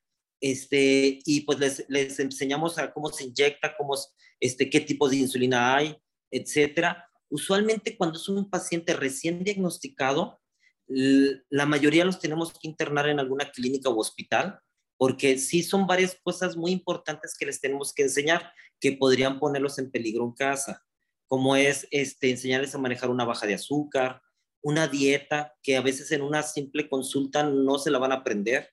Este, 0.42 1.20
y 1.26 1.42
pues 1.42 1.60
les, 1.60 1.86
les 1.88 2.20
enseñamos 2.20 2.78
a 2.78 2.92
cómo 2.94 3.10
se 3.10 3.24
inyecta, 3.24 3.76
cómo, 3.78 3.96
este, 4.40 4.70
qué 4.70 4.82
tipo 4.82 5.08
de 5.08 5.18
insulina 5.18 5.76
hay, 5.76 5.96
etcétera. 6.30 7.08
Usualmente 7.30 7.98
cuando 7.98 8.20
es 8.20 8.28
un 8.28 8.50
paciente 8.50 8.94
recién 8.94 9.44
diagnosticado, 9.44 10.40
la 10.88 11.66
mayoría 11.66 12.06
los 12.06 12.20
tenemos 12.20 12.54
que 12.54 12.68
internar 12.68 13.10
en 13.10 13.20
alguna 13.20 13.50
clínica 13.50 13.90
o 13.90 13.98
hospital 13.98 14.60
porque 14.98 15.38
sí 15.38 15.64
son 15.64 15.88
varias 15.88 16.18
cosas 16.24 16.56
muy 16.56 16.72
importantes 16.72 17.36
que 17.38 17.46
les 17.46 17.60
tenemos 17.60 17.94
que 17.94 18.04
enseñar 18.04 18.52
que 18.80 18.94
podrían 18.94 19.40
ponerlos 19.40 19.78
en 19.80 19.92
peligro 19.92 20.24
en 20.26 20.34
casa, 20.34 20.86
como 21.28 21.56
es 21.56 21.88
este, 21.92 22.30
enseñarles 22.30 22.76
a 22.76 22.78
manejar 22.78 23.10
una 23.10 23.26
baja 23.26 23.48
de 23.48 23.56
azúcar, 23.56 24.22
una 24.62 24.88
dieta 24.88 25.54
que 25.62 25.78
a 25.78 25.82
veces 25.82 26.12
en 26.12 26.22
una 26.22 26.44
simple 26.44 26.90
consulta 26.90 27.44
no 27.44 27.78
se 27.78 27.92
la 27.92 28.00
van 28.00 28.12
a 28.12 28.16
aprender. 28.16 28.72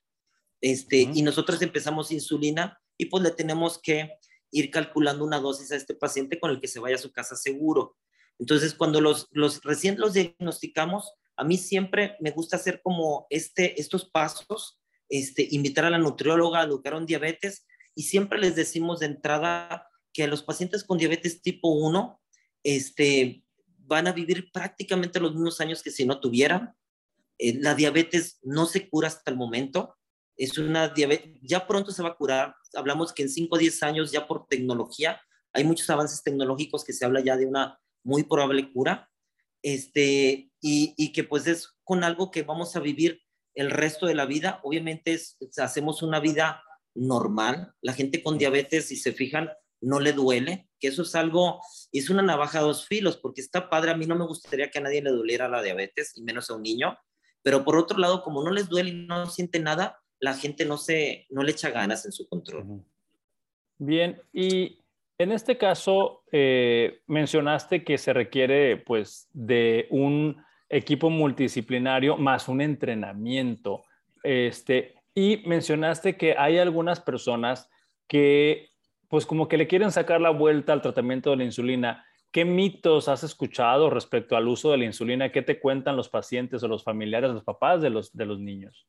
Este, 0.61 1.09
Y 1.13 1.21
nosotros 1.21 1.61
empezamos 1.61 2.11
insulina 2.11 2.79
y 2.97 3.05
pues 3.05 3.23
le 3.23 3.31
tenemos 3.31 3.79
que 3.81 4.17
ir 4.51 4.71
calculando 4.71 5.25
una 5.25 5.39
dosis 5.39 5.71
a 5.71 5.75
este 5.75 5.95
paciente 5.95 6.39
con 6.39 6.51
el 6.51 6.61
que 6.61 6.67
se 6.67 6.79
vaya 6.79 6.95
a 6.95 6.99
su 6.99 7.11
casa 7.11 7.35
seguro. 7.35 7.97
Entonces, 8.39 8.73
cuando 8.73 9.01
los, 9.01 9.27
los 9.31 9.61
recién 9.63 9.99
los 9.99 10.13
diagnosticamos, 10.13 11.13
a 11.35 11.43
mí 11.43 11.57
siempre 11.57 12.15
me 12.19 12.31
gusta 12.31 12.57
hacer 12.57 12.81
como 12.81 13.25
este, 13.29 13.79
estos 13.79 14.09
pasos 14.09 14.79
este, 15.13 15.47
invitar 15.51 15.85
a 15.85 15.91
la 15.91 15.99
nutrióloga 15.99 16.59
a 16.59 16.63
educar 16.63 16.95
un 16.95 17.05
diabetes 17.05 17.67
y 17.93 18.01
siempre 18.01 18.39
les 18.39 18.55
decimos 18.55 18.99
de 18.99 19.05
entrada 19.05 19.87
que 20.11 20.23
a 20.23 20.27
los 20.27 20.41
pacientes 20.41 20.83
con 20.83 20.97
diabetes 20.97 21.43
tipo 21.43 21.69
1 21.69 22.19
este, 22.63 23.43
van 23.77 24.07
a 24.07 24.11
vivir 24.11 24.51
prácticamente 24.51 25.19
los 25.19 25.35
mismos 25.35 25.61
años 25.61 25.83
que 25.83 25.91
si 25.91 26.03
no 26.03 26.19
tuvieran. 26.19 26.75
Eh, 27.37 27.59
la 27.61 27.75
diabetes 27.75 28.39
no 28.41 28.65
se 28.65 28.89
cura 28.89 29.07
hasta 29.07 29.29
el 29.29 29.37
momento. 29.37 29.95
Es 30.35 30.57
una 30.57 30.87
diabetes, 30.87 31.37
ya 31.43 31.67
pronto 31.67 31.91
se 31.91 32.01
va 32.01 32.09
a 32.09 32.15
curar. 32.15 32.55
Hablamos 32.73 33.13
que 33.13 33.21
en 33.21 33.29
5 33.29 33.55
o 33.55 33.59
10 33.59 33.83
años 33.83 34.11
ya 34.11 34.25
por 34.25 34.47
tecnología, 34.47 35.21
hay 35.51 35.63
muchos 35.63 35.87
avances 35.91 36.23
tecnológicos 36.23 36.83
que 36.83 36.93
se 36.93 37.05
habla 37.05 37.19
ya 37.19 37.37
de 37.37 37.45
una 37.45 37.79
muy 38.03 38.23
probable 38.23 38.73
cura. 38.73 39.11
Este, 39.61 40.49
y, 40.59 40.95
y 40.97 41.11
que 41.13 41.23
pues 41.23 41.45
es 41.45 41.69
con 41.83 42.03
algo 42.03 42.31
que 42.31 42.41
vamos 42.41 42.75
a 42.75 42.79
vivir 42.79 43.21
el 43.55 43.71
resto 43.71 44.05
de 44.05 44.15
la 44.15 44.25
vida. 44.25 44.59
Obviamente 44.63 45.19
hacemos 45.57 46.01
una 46.01 46.19
vida 46.19 46.63
normal. 46.95 47.73
La 47.81 47.93
gente 47.93 48.23
con 48.23 48.37
diabetes, 48.37 48.87
si 48.87 48.95
se 48.95 49.13
fijan, 49.13 49.49
no 49.81 49.99
le 49.99 50.13
duele, 50.13 50.69
que 50.79 50.87
eso 50.87 51.01
es 51.01 51.13
algo, 51.15 51.59
es 51.91 52.09
una 52.09 52.21
navaja 52.21 52.59
a 52.59 52.63
dos 52.63 52.87
filos, 52.87 53.17
porque 53.17 53.41
está 53.41 53.69
padre, 53.69 53.91
a 53.91 53.97
mí 53.97 54.05
no 54.05 54.15
me 54.15 54.25
gustaría 54.25 54.69
que 54.71 54.79
a 54.79 54.81
nadie 54.81 55.01
le 55.01 55.11
doliera 55.11 55.49
la 55.49 55.61
diabetes, 55.61 56.13
y 56.15 56.23
menos 56.23 56.49
a 56.49 56.55
un 56.55 56.63
niño, 56.63 56.97
pero 57.41 57.65
por 57.65 57.75
otro 57.75 57.97
lado, 57.99 58.23
como 58.23 58.43
no 58.43 58.51
les 58.51 58.69
duele 58.69 58.89
y 58.91 59.05
no 59.05 59.25
siente 59.25 59.59
nada, 59.59 60.01
la 60.19 60.35
gente 60.35 60.65
no, 60.65 60.77
se, 60.77 61.27
no 61.29 61.43
le 61.43 61.51
echa 61.51 61.69
ganas 61.69 62.05
en 62.05 62.13
su 62.13 62.27
control. 62.29 62.85
Bien, 63.77 64.21
y 64.31 64.79
en 65.17 65.33
este 65.33 65.57
caso, 65.57 66.23
eh, 66.31 67.01
mencionaste 67.07 67.83
que 67.83 67.97
se 67.97 68.13
requiere 68.13 68.77
pues 68.77 69.27
de 69.33 69.87
un 69.89 70.41
equipo 70.73 71.09
multidisciplinario 71.09 72.17
más 72.17 72.47
un 72.47 72.61
entrenamiento. 72.61 73.85
Este, 74.23 74.95
y 75.15 75.43
mencionaste 75.45 76.17
que 76.17 76.35
hay 76.37 76.57
algunas 76.57 76.99
personas 76.99 77.69
que 78.07 78.69
pues 79.07 79.27
como 79.27 79.47
que 79.47 79.57
le 79.57 79.67
quieren 79.67 79.91
sacar 79.91 80.19
la 80.21 80.31
vuelta 80.31 80.73
al 80.73 80.81
tratamiento 80.81 81.29
de 81.29 81.37
la 81.37 81.43
insulina. 81.43 82.03
¿Qué 82.31 82.45
mitos 82.45 83.07
has 83.07 83.23
escuchado 83.23 83.91
respecto 83.91 84.35
al 84.35 84.47
uso 84.47 84.71
de 84.71 84.79
la 84.79 84.85
insulina? 84.85 85.31
¿Qué 85.31 85.43
te 85.43 85.59
cuentan 85.59 85.95
los 85.95 86.09
pacientes 86.09 86.63
o 86.63 86.67
los 86.67 86.83
familiares, 86.83 87.29
los 87.29 87.43
papás 87.43 87.81
de 87.83 87.91
los, 87.91 88.11
de 88.11 88.25
los 88.25 88.39
niños? 88.39 88.87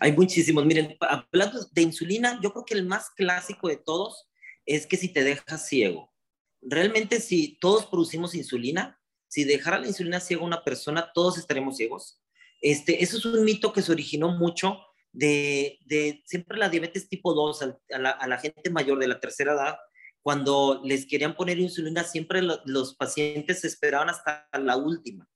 Hay 0.00 0.12
muchísimos. 0.12 0.66
Miren, 0.66 0.96
hablando 1.00 1.60
de 1.70 1.82
insulina, 1.82 2.40
yo 2.42 2.52
creo 2.52 2.64
que 2.64 2.74
el 2.74 2.86
más 2.86 3.10
clásico 3.10 3.68
de 3.68 3.76
todos 3.76 4.28
es 4.66 4.86
que 4.86 4.96
si 4.96 5.12
te 5.12 5.22
dejas 5.22 5.68
ciego. 5.68 6.12
Realmente 6.60 7.20
si 7.20 7.56
todos 7.60 7.86
producimos 7.86 8.34
insulina, 8.34 8.99
si 9.30 9.44
dejara 9.44 9.78
la 9.78 9.86
insulina 9.86 10.18
ciega 10.18 10.42
a 10.42 10.46
una 10.46 10.64
persona, 10.64 11.12
todos 11.14 11.38
estaremos 11.38 11.76
ciegos. 11.76 12.20
Este, 12.60 13.02
eso 13.02 13.16
es 13.16 13.24
un 13.24 13.44
mito 13.44 13.72
que 13.72 13.80
se 13.80 13.92
originó 13.92 14.30
mucho 14.36 14.80
de, 15.12 15.78
de 15.86 16.20
siempre 16.26 16.58
la 16.58 16.68
diabetes 16.68 17.08
tipo 17.08 17.32
2 17.32 17.62
a, 17.62 17.98
la, 17.98 18.38
gente 18.38 18.70
mayor 18.70 18.98
de 18.98 19.06
la 19.06 19.20
tercera 19.20 19.52
edad, 19.52 19.78
cuando 20.20 20.80
les 20.84 21.06
querían 21.06 21.36
poner 21.36 21.60
insulina, 21.60 22.02
siempre 22.02 22.42
los 22.42 22.96
pacientes 22.96 23.64
esperaban 23.64 24.10
hasta 24.10 24.48
la 24.52 24.76
última, 24.76 25.28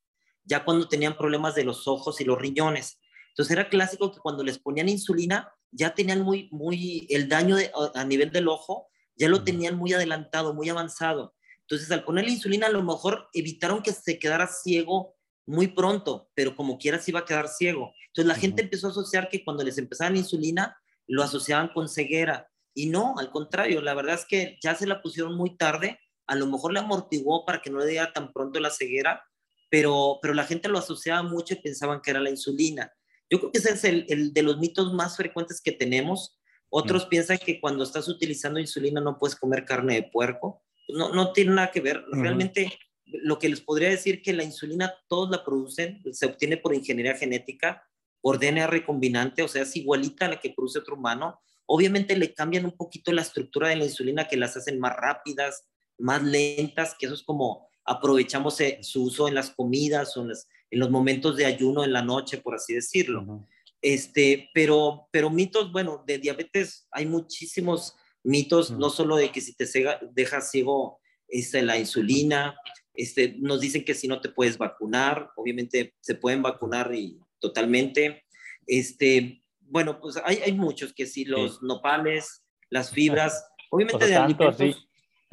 ya 0.43 0.65
cuando 0.65 0.89
tenían 0.89 1.17
problemas 1.17 1.55
de 1.55 1.65
los 1.65 1.87
ojos 1.87 2.21
y 2.21 2.25
los 2.25 2.39
riñones. 2.39 2.99
Entonces 3.29 3.53
era 3.53 3.69
clásico 3.69 4.11
que 4.13 4.19
cuando 4.19 4.43
les 4.43 4.59
ponían 4.59 4.89
insulina, 4.89 5.53
ya 5.71 5.95
tenían 5.95 6.23
muy, 6.23 6.49
muy, 6.51 7.07
el 7.11 7.29
daño 7.29 7.57
a 7.95 8.05
nivel 8.05 8.33
del 8.33 8.49
ojo, 8.49 8.89
ya 9.15 9.29
lo 9.29 9.45
tenían 9.45 9.77
muy 9.77 9.93
adelantado, 9.93 10.53
muy 10.53 10.69
avanzado. 10.69 11.35
Entonces, 11.69 11.91
al 11.91 12.05
poner 12.05 12.25
la 12.27 12.33
insulina, 12.33 12.67
a 12.67 12.71
lo 12.71 12.83
mejor 12.83 13.29
evitaron 13.33 13.83
que 13.83 13.93
se 13.93 14.19
quedara 14.19 14.47
ciego 14.47 15.15
muy 15.47 15.69
pronto, 15.69 16.31
pero 16.35 16.57
como 16.57 16.79
quiera 16.79 16.99
se 16.99 17.11
iba 17.11 17.21
a 17.21 17.25
quedar 17.25 17.49
ciego. 17.49 17.93
Entonces 18.09 18.29
la 18.29 18.41
gente 18.41 18.63
empezó 18.63 18.87
a 18.87 18.91
asociar 18.91 19.29
que 19.29 19.45
cuando 19.45 19.63
les 19.63 19.79
empezaban 19.79 20.17
insulina, 20.17 20.77
lo 21.07 21.23
asociaban 21.23 21.69
con 21.69 21.89
ceguera. 21.89 22.49
Y 22.75 22.87
no, 22.87 23.15
al 23.19 23.31
contrario, 23.31 23.83
la 23.83 23.95
verdad 23.95 24.15
es 24.15 24.25
que 24.25 24.59
ya 24.63 24.75
se 24.75 24.87
la 24.87 25.03
pusieron 25.03 25.37
muy 25.37 25.57
tarde, 25.57 25.99
a 26.27 26.35
lo 26.35 26.47
mejor 26.47 26.73
le 26.73 26.81
amortiguó 26.81 27.45
para 27.45 27.61
que 27.61 27.71
no 27.71 27.79
le 27.79 27.87
diera 27.87 28.13
tan 28.13 28.33
pronto 28.33 28.59
la 28.59 28.71
ceguera, 28.71 29.23
pero, 29.71 30.19
pero 30.23 30.35
la 30.35 30.45
gente 30.45 30.69
lo 30.69 30.79
asociaba 30.79 31.23
mucho 31.23 31.55
y 31.55 31.61
pensaban 31.61 32.01
que 32.01 32.11
era 32.11 32.21
la 32.21 32.31
insulina. 32.31 32.93
Yo 33.31 33.39
creo 33.39 33.53
que 33.53 33.59
ese 33.59 33.73
es 33.73 33.85
el, 33.85 34.33
de 34.33 34.43
los 34.43 34.59
mitos 34.59 34.93
más 34.93 35.17
frecuentes 35.17 35.61
que 35.61 35.73
tenemos. 35.73 36.39
Otros 36.69 37.07
piensan 37.07 37.39
que 37.39 37.61
cuando 37.61 37.85
estás 37.85 38.09
utilizando 38.09 38.61
insulina 38.61 39.01
no 39.01 39.19
puedes 39.19 39.37
comer 39.37 39.65
carne 39.65 39.95
de 39.95 40.03
puerco. 40.05 40.63
No, 40.89 41.13
no 41.13 41.33
tiene 41.33 41.55
nada 41.55 41.71
que 41.71 41.81
ver. 41.81 42.05
Realmente 42.11 42.79
lo 43.07 43.39
que 43.39 43.49
les 43.49 43.61
podría 43.61 43.91
decir 43.91 44.23
que 44.23 44.33
la 44.33 44.45
insulina 44.45 44.95
todos 45.09 45.31
la 45.31 45.45
producen, 45.45 46.03
se 46.13 46.27
obtiene 46.27 46.57
por 46.57 46.75
ingeniería 46.75 47.15
genética, 47.15 47.87
por 48.21 48.39
DNA 48.39 48.67
recombinante, 48.67 49.43
o 49.43 49.49
sea, 49.49 49.63
es 49.63 49.77
igualita 49.77 50.27
a 50.27 50.31
la 50.31 50.41
que 50.41 50.51
produce 50.51 50.79
otro 50.79 50.97
humano. 50.97 51.41
Obviamente 51.67 52.17
le 52.17 52.33
cambian 52.33 52.65
un 52.65 52.73
poquito 52.73 53.13
la 53.13 53.23
estructura 53.23 53.69
de 53.69 53.77
la 53.77 53.85
insulina 53.85 54.27
que 54.27 54.37
las 54.37 54.57
hacen 54.57 54.79
más 54.79 54.97
rápidas, 54.97 55.69
más 55.99 56.23
lentas, 56.23 56.95
que 56.99 57.07
eso 57.07 57.15
es 57.15 57.23
como 57.23 57.69
aprovechamos 57.85 58.61
eh, 58.61 58.79
su 58.81 59.05
uso 59.05 59.29
en 59.29 59.35
las 59.35 59.51
comidas 59.51 60.17
o 60.17 60.23
en, 60.23 60.33
los 60.71 60.91
momentos 60.91 61.37
de 61.37 61.45
ayuno 61.45 61.85
en 61.85 61.93
la 61.93 62.03
noche, 62.03 62.39
por 62.39 62.55
así 62.55 62.75
decirlo. 62.75 63.47
este, 63.83 64.51
pero, 64.55 65.07
pero 65.11 65.31
mitos, 65.31 65.71
bueno, 65.71 66.03
de 66.07 66.19
diabetes 66.19 66.89
hay 66.91 67.07
muchísimos 67.07 67.95
mitos, 68.25 68.71
no 68.71 68.91
solo 68.91 69.17
de 69.17 69.31
que 69.31 69.41
si 69.41 69.55
te 69.55 69.67
dejas 70.13 70.51
ciego 70.51 70.99
es 71.29 71.47
este, 71.47 71.63
la 71.63 71.79
insulina, 71.79 72.57
este, 72.95 73.37
nos 73.39 73.61
dicen 73.61 73.85
que 73.85 73.95
si 73.95 74.09
no 74.09 74.21
te 74.21 74.29
puedes 74.29 74.59
vacunar, 74.59 75.31
obviamente 75.37 75.95
se 76.01 76.15
pueden 76.15 76.43
vacunar 76.43 76.95
y 76.95 77.19
totalmente. 77.39 78.25
Este, 78.67 79.43
bueno, 79.61 80.01
pues 80.01 80.17
hay, 80.25 80.39
hay 80.39 80.53
muchos 80.53 80.93
que 80.93 81.07
si 81.07 81.25
los 81.25 81.63
nopales, 81.63 82.45
las 82.71 82.91
fibras, 82.91 83.45
obviamente 83.71 84.07
de 84.07 84.17
alimentos, 84.17 84.89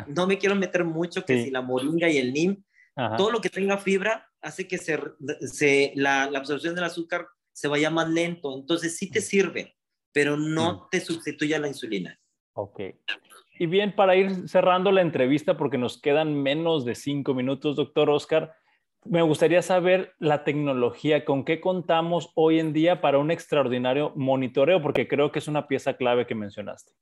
no 0.07 0.27
me 0.27 0.37
quiero 0.37 0.55
meter 0.55 0.83
mucho 0.83 1.23
que 1.23 1.43
si 1.43 1.51
la 1.51 1.61
moringa 1.61 2.09
y 2.09 2.17
el 2.17 2.33
nim, 2.33 2.63
todo 3.17 3.31
lo 3.31 3.41
que 3.41 3.49
tenga 3.49 3.77
fibra 3.77 4.27
hace 4.41 4.67
que 4.67 4.77
se, 4.77 4.99
se 5.41 5.93
la, 5.95 6.29
la, 6.29 6.39
absorción 6.39 6.75
del 6.75 6.83
azúcar 6.83 7.27
se 7.53 7.67
vaya 7.67 7.89
más 7.89 8.09
lento, 8.09 8.55
entonces 8.55 8.97
sí 8.97 9.09
te 9.09 9.21
sirve, 9.21 9.75
pero 10.11 10.35
no 10.35 10.87
te 10.91 10.99
sustituye 10.99 11.55
a 11.55 11.59
la 11.59 11.67
insulina. 11.67 12.19
Ok. 12.53 12.79
Y 13.59 13.65
bien, 13.67 13.95
para 13.95 14.15
ir 14.15 14.49
cerrando 14.49 14.91
la 14.91 15.01
entrevista, 15.01 15.57
porque 15.57 15.77
nos 15.77 16.01
quedan 16.01 16.41
menos 16.41 16.83
de 16.85 16.95
cinco 16.95 17.33
minutos, 17.33 17.75
doctor 17.75 18.09
Oscar, 18.09 18.55
me 19.05 19.21
gustaría 19.21 19.61
saber 19.61 20.13
la 20.19 20.43
tecnología, 20.43 21.25
con 21.25 21.43
qué 21.43 21.59
contamos 21.59 22.31
hoy 22.35 22.59
en 22.59 22.73
día 22.73 23.01
para 23.01 23.17
un 23.17 23.31
extraordinario 23.31 24.13
monitoreo, 24.15 24.81
porque 24.81 25.07
creo 25.07 25.31
que 25.31 25.39
es 25.39 25.47
una 25.47 25.67
pieza 25.67 25.95
clave 25.95 26.27
que 26.27 26.35
mencionaste. 26.35 26.93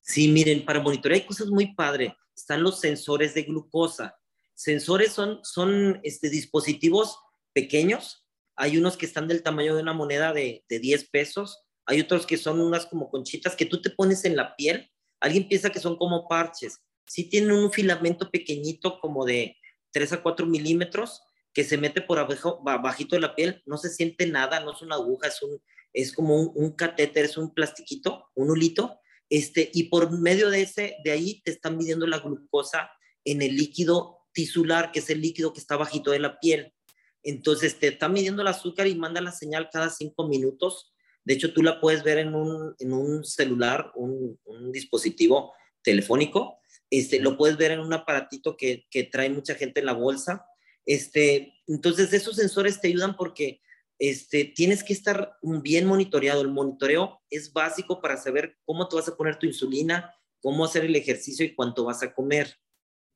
Sí, 0.00 0.28
miren, 0.28 0.64
para 0.66 0.80
monitorear 0.80 1.20
hay 1.20 1.26
cosas 1.26 1.48
muy 1.48 1.74
padres. 1.74 2.12
Están 2.36 2.62
los 2.62 2.80
sensores 2.80 3.32
de 3.34 3.44
glucosa. 3.44 4.18
Sensores 4.52 5.12
son, 5.12 5.40
son 5.42 6.00
este, 6.02 6.28
dispositivos 6.28 7.18
pequeños. 7.54 8.26
Hay 8.54 8.76
unos 8.76 8.98
que 8.98 9.06
están 9.06 9.26
del 9.26 9.42
tamaño 9.42 9.74
de 9.74 9.82
una 9.82 9.94
moneda 9.94 10.34
de, 10.34 10.64
de 10.68 10.78
10 10.78 11.08
pesos. 11.08 11.63
Hay 11.86 12.00
otros 12.00 12.26
que 12.26 12.36
son 12.36 12.60
unas 12.60 12.86
como 12.86 13.10
conchitas 13.10 13.56
que 13.56 13.66
tú 13.66 13.80
te 13.80 13.90
pones 13.90 14.24
en 14.24 14.36
la 14.36 14.56
piel 14.56 14.90
Alguien 15.24 15.48
piensa 15.48 15.70
que 15.70 15.80
son 15.80 15.96
como 15.96 16.28
parches. 16.28 16.80
Sí 17.06 17.24
tienen 17.24 17.52
un 17.52 17.72
filamento 17.72 18.30
pequeñito 18.30 19.00
como 19.00 19.24
de 19.24 19.56
3 19.92 20.12
a 20.12 20.22
4 20.22 20.44
milímetros 20.46 21.22
que 21.54 21.64
se 21.64 21.78
mete 21.78 22.02
por 22.02 22.18
abajo, 22.18 22.60
bajito 22.62 23.16
de 23.16 23.22
la 23.22 23.34
piel. 23.34 23.62
No 23.64 23.78
se 23.78 23.88
siente 23.88 24.26
nada, 24.26 24.60
no 24.60 24.72
es 24.72 24.82
una 24.82 24.96
aguja, 24.96 25.28
es, 25.28 25.42
un, 25.42 25.62
es 25.94 26.12
como 26.12 26.36
un, 26.36 26.72
catéter, 26.72 27.24
es 27.24 27.38
un 27.38 27.54
plastiquito, 27.54 28.26
un 28.34 28.50
hulito. 28.50 28.98
Este, 29.30 29.70
y 29.72 29.84
por 29.84 30.10
medio 30.10 30.50
de 30.50 30.60
ese, 30.60 30.96
de 31.02 31.12
ahí 31.12 31.40
te 31.42 31.52
están 31.52 31.78
midiendo 31.78 32.06
la 32.06 32.18
glucosa 32.18 32.90
en 33.24 33.40
el 33.40 33.56
líquido 33.56 34.18
tisular, 34.34 34.92
que 34.92 34.98
es 34.98 35.08
el 35.08 35.22
líquido 35.22 35.54
que 35.54 35.60
está 35.60 35.78
bajito 35.78 36.10
de 36.10 36.18
la 36.18 36.38
piel. 36.38 36.74
Entonces 37.22 37.78
te 37.78 37.88
está 37.88 38.10
midiendo 38.10 38.42
el 38.42 38.48
azúcar 38.48 38.88
y 38.88 38.94
manda 38.94 39.22
la 39.22 39.32
señal 39.32 39.70
cada 39.72 39.88
cinco 39.88 40.28
minutos 40.28 40.93
de 41.24 41.34
hecho, 41.34 41.54
tú 41.54 41.62
la 41.62 41.80
puedes 41.80 42.02
ver 42.02 42.18
en 42.18 42.34
un, 42.34 42.74
en 42.78 42.92
un 42.92 43.24
celular, 43.24 43.90
un, 43.94 44.38
un, 44.44 44.72
dispositivo 44.72 45.54
telefónico. 45.82 46.58
Este, 46.90 47.18
lo 47.18 47.38
puedes 47.38 47.56
ver 47.56 47.70
en 47.70 47.80
un 47.80 47.94
aparatito 47.94 48.56
que, 48.56 48.86
que, 48.90 49.04
trae 49.04 49.30
mucha 49.30 49.54
gente 49.54 49.80
en 49.80 49.86
la 49.86 49.94
bolsa. 49.94 50.46
Este, 50.84 51.54
entonces, 51.66 52.12
esos 52.12 52.36
sensores 52.36 52.80
te 52.80 52.88
ayudan 52.88 53.16
porque 53.16 53.62
este, 53.98 54.44
tienes 54.44 54.84
que 54.84 54.92
estar 54.92 55.38
bien 55.42 55.86
monitoreado. 55.86 56.42
El 56.42 56.48
monitoreo 56.48 57.22
es 57.30 57.52
básico 57.54 58.02
para 58.02 58.18
saber 58.18 58.58
cómo 58.66 58.86
te 58.86 58.96
vas 58.96 59.08
a 59.08 59.16
poner 59.16 59.38
tu 59.38 59.46
insulina, 59.46 60.14
cómo 60.40 60.66
hacer 60.66 60.84
el 60.84 60.94
ejercicio 60.94 61.46
y 61.46 61.54
cuánto 61.54 61.84
vas 61.84 62.02
a 62.02 62.12
comer. 62.12 62.54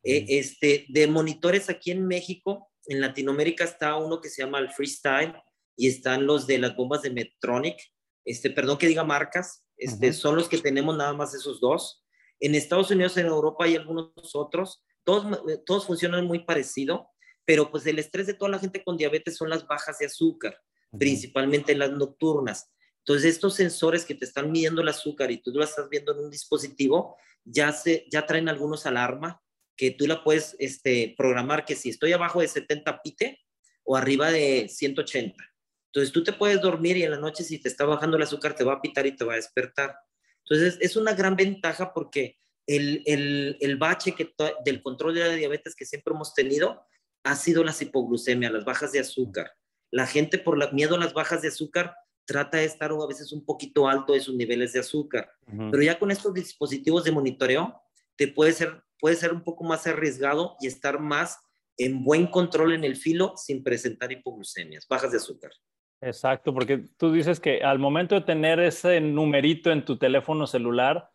Eh, 0.03 0.25
este, 0.29 0.87
de 0.89 1.07
monitores 1.09 1.69
aquí 1.69 1.91
en 1.91 2.07
México, 2.07 2.71
en 2.87 3.03
Latinoamérica 3.03 3.65
está 3.65 3.97
uno 3.97 4.23
que 4.23 4.31
se 4.31 4.43
llama 4.43 4.61
el 4.61 4.71
Freestyle 4.71 5.35
y 5.77 5.89
están 5.89 6.25
los 6.25 6.47
de 6.47 6.59
las 6.59 6.75
bombas 6.75 7.03
de 7.03 7.11
Medtronic 7.11 7.77
este, 8.25 8.51
perdón 8.51 8.79
que 8.79 8.89
diga 8.89 9.05
marcas, 9.05 9.65
este, 9.77 10.13
son 10.13 10.37
los 10.37 10.49
que 10.49 10.59
tenemos 10.59 10.97
nada 10.97 11.13
más 11.13 11.35
esos 11.35 11.61
dos. 11.61 12.05
En 12.41 12.55
Estados 12.55 12.91
Unidos, 12.91 13.17
en 13.17 13.27
Europa 13.27 13.65
hay 13.65 13.77
algunos 13.77 14.13
otros, 14.35 14.85
todos, 15.05 15.43
todos 15.65 15.87
funcionan 15.87 16.27
muy 16.27 16.41
parecido, 16.41 17.09
pero 17.45 17.71
pues 17.71 17.87
el 17.87 17.99
estrés 17.99 18.27
de 18.27 18.35
toda 18.35 18.51
la 18.51 18.59
gente 18.59 18.85
con 18.85 18.97
diabetes 18.97 19.37
son 19.37 19.49
las 19.49 19.67
bajas 19.67 19.99
de 19.99 20.07
azúcar, 20.07 20.61
principalmente 20.99 21.75
las 21.75 21.91
nocturnas. 21.91 22.71
Entonces, 22.99 23.33
estos 23.33 23.55
sensores 23.55 24.05
que 24.05 24.15
te 24.15 24.27
están 24.27 24.53
midiendo 24.53 24.83
el 24.83 24.89
azúcar 24.89 25.31
y 25.31 25.41
tú 25.41 25.51
lo 25.53 25.65
estás 25.65 25.89
viendo 25.89 26.13
en 26.13 26.25
un 26.25 26.31
dispositivo, 26.31 27.17
ya, 27.43 27.73
se, 27.73 28.07
ya 28.11 28.27
traen 28.27 28.51
algunos 28.51 28.85
alarma 28.85 29.43
que 29.79 29.93
tú 29.93 30.07
la 30.07 30.23
puedes 30.23 30.57
este, 30.59 31.15
programar 31.17 31.65
que 31.65 31.75
si 31.75 31.89
estoy 31.89 32.13
abajo 32.13 32.43
de 32.43 32.49
70 32.49 33.01
pite 33.01 33.41
o 33.83 33.97
arriba 33.97 34.31
de 34.31 34.69
180. 34.69 35.43
Entonces 35.89 36.13
tú 36.13 36.23
te 36.23 36.33
puedes 36.33 36.61
dormir 36.61 36.97
y 36.97 37.03
en 37.03 37.11
la 37.11 37.19
noche 37.19 37.45
si 37.45 37.59
te 37.59 37.69
está 37.69 37.85
bajando 37.85 38.17
el 38.17 38.23
azúcar 38.23 38.55
te 38.55 38.65
va 38.65 38.75
a 38.75 38.81
pitar 38.81 39.07
y 39.07 39.17
te 39.17 39.25
va 39.25 39.33
a 39.33 39.37
despertar. 39.37 39.97
Entonces 40.45 40.79
es 40.81 40.97
una 40.97 41.15
gran 41.15 41.37
ventaja 41.37 41.93
porque 41.93 42.39
el, 42.67 43.03
el, 43.07 43.57
el 43.61 43.77
bache 43.77 44.15
que 44.15 44.35
del 44.65 44.83
control 44.83 45.15
de 45.15 45.21
la 45.21 45.35
diabetes 45.35 45.75
que 45.75 45.87
siempre 45.87 46.15
hemos 46.15 46.35
tenido 46.35 46.83
ha 47.25 47.35
sido 47.35 47.65
las 47.65 47.81
hipoglucemia, 47.81 48.51
las 48.51 48.65
bajas 48.65 48.93
de 48.93 49.01
azúcar. 49.01 49.53
La 49.91 50.07
gente 50.07 50.39
por 50.39 50.59
la, 50.59 50.71
miedo 50.71 50.97
a 50.97 50.99
las 50.99 51.15
bajas 51.15 51.43
de 51.43 51.49
azúcar 51.49 51.95
trata 52.27 52.59
de 52.59 52.67
estar 52.67 52.91
a 52.91 53.07
veces 53.07 53.33
un 53.33 53.45
poquito 53.45 53.89
alto 53.89 54.13
de 54.13 54.21
sus 54.21 54.35
niveles 54.35 54.75
de 54.75 54.81
azúcar. 54.81 55.31
Pero 55.47 55.83
ya 55.83 55.99
con 55.99 56.11
estos 56.11 56.35
dispositivos 56.35 57.05
de 57.05 57.13
monitoreo 57.13 57.81
te 58.17 58.29
puede 58.29 58.53
ser, 58.53 58.83
puede 59.01 59.17
ser 59.17 59.33
un 59.33 59.43
poco 59.43 59.65
más 59.65 59.87
arriesgado 59.87 60.57
y 60.61 60.67
estar 60.67 61.01
más 61.01 61.39
en 61.79 62.05
buen 62.05 62.27
control 62.27 62.75
en 62.75 62.85
el 62.85 62.97
filo 62.97 63.33
sin 63.37 63.63
presentar 63.63 64.13
hipoglucemias, 64.13 64.87
bajas 64.87 65.13
de 65.13 65.17
azúcar. 65.17 65.53
Exacto, 66.01 66.55
porque 66.55 66.85
tú 66.97 67.13
dices 67.13 67.41
que 67.41 67.63
al 67.63 67.79
momento 67.79 68.15
de 68.15 68.21
tener 68.21 68.61
ese 68.61 69.01
numerito 69.01 69.73
en 69.73 69.85
tu 69.85 69.99
teléfono 69.99 70.47
celular, 70.47 71.11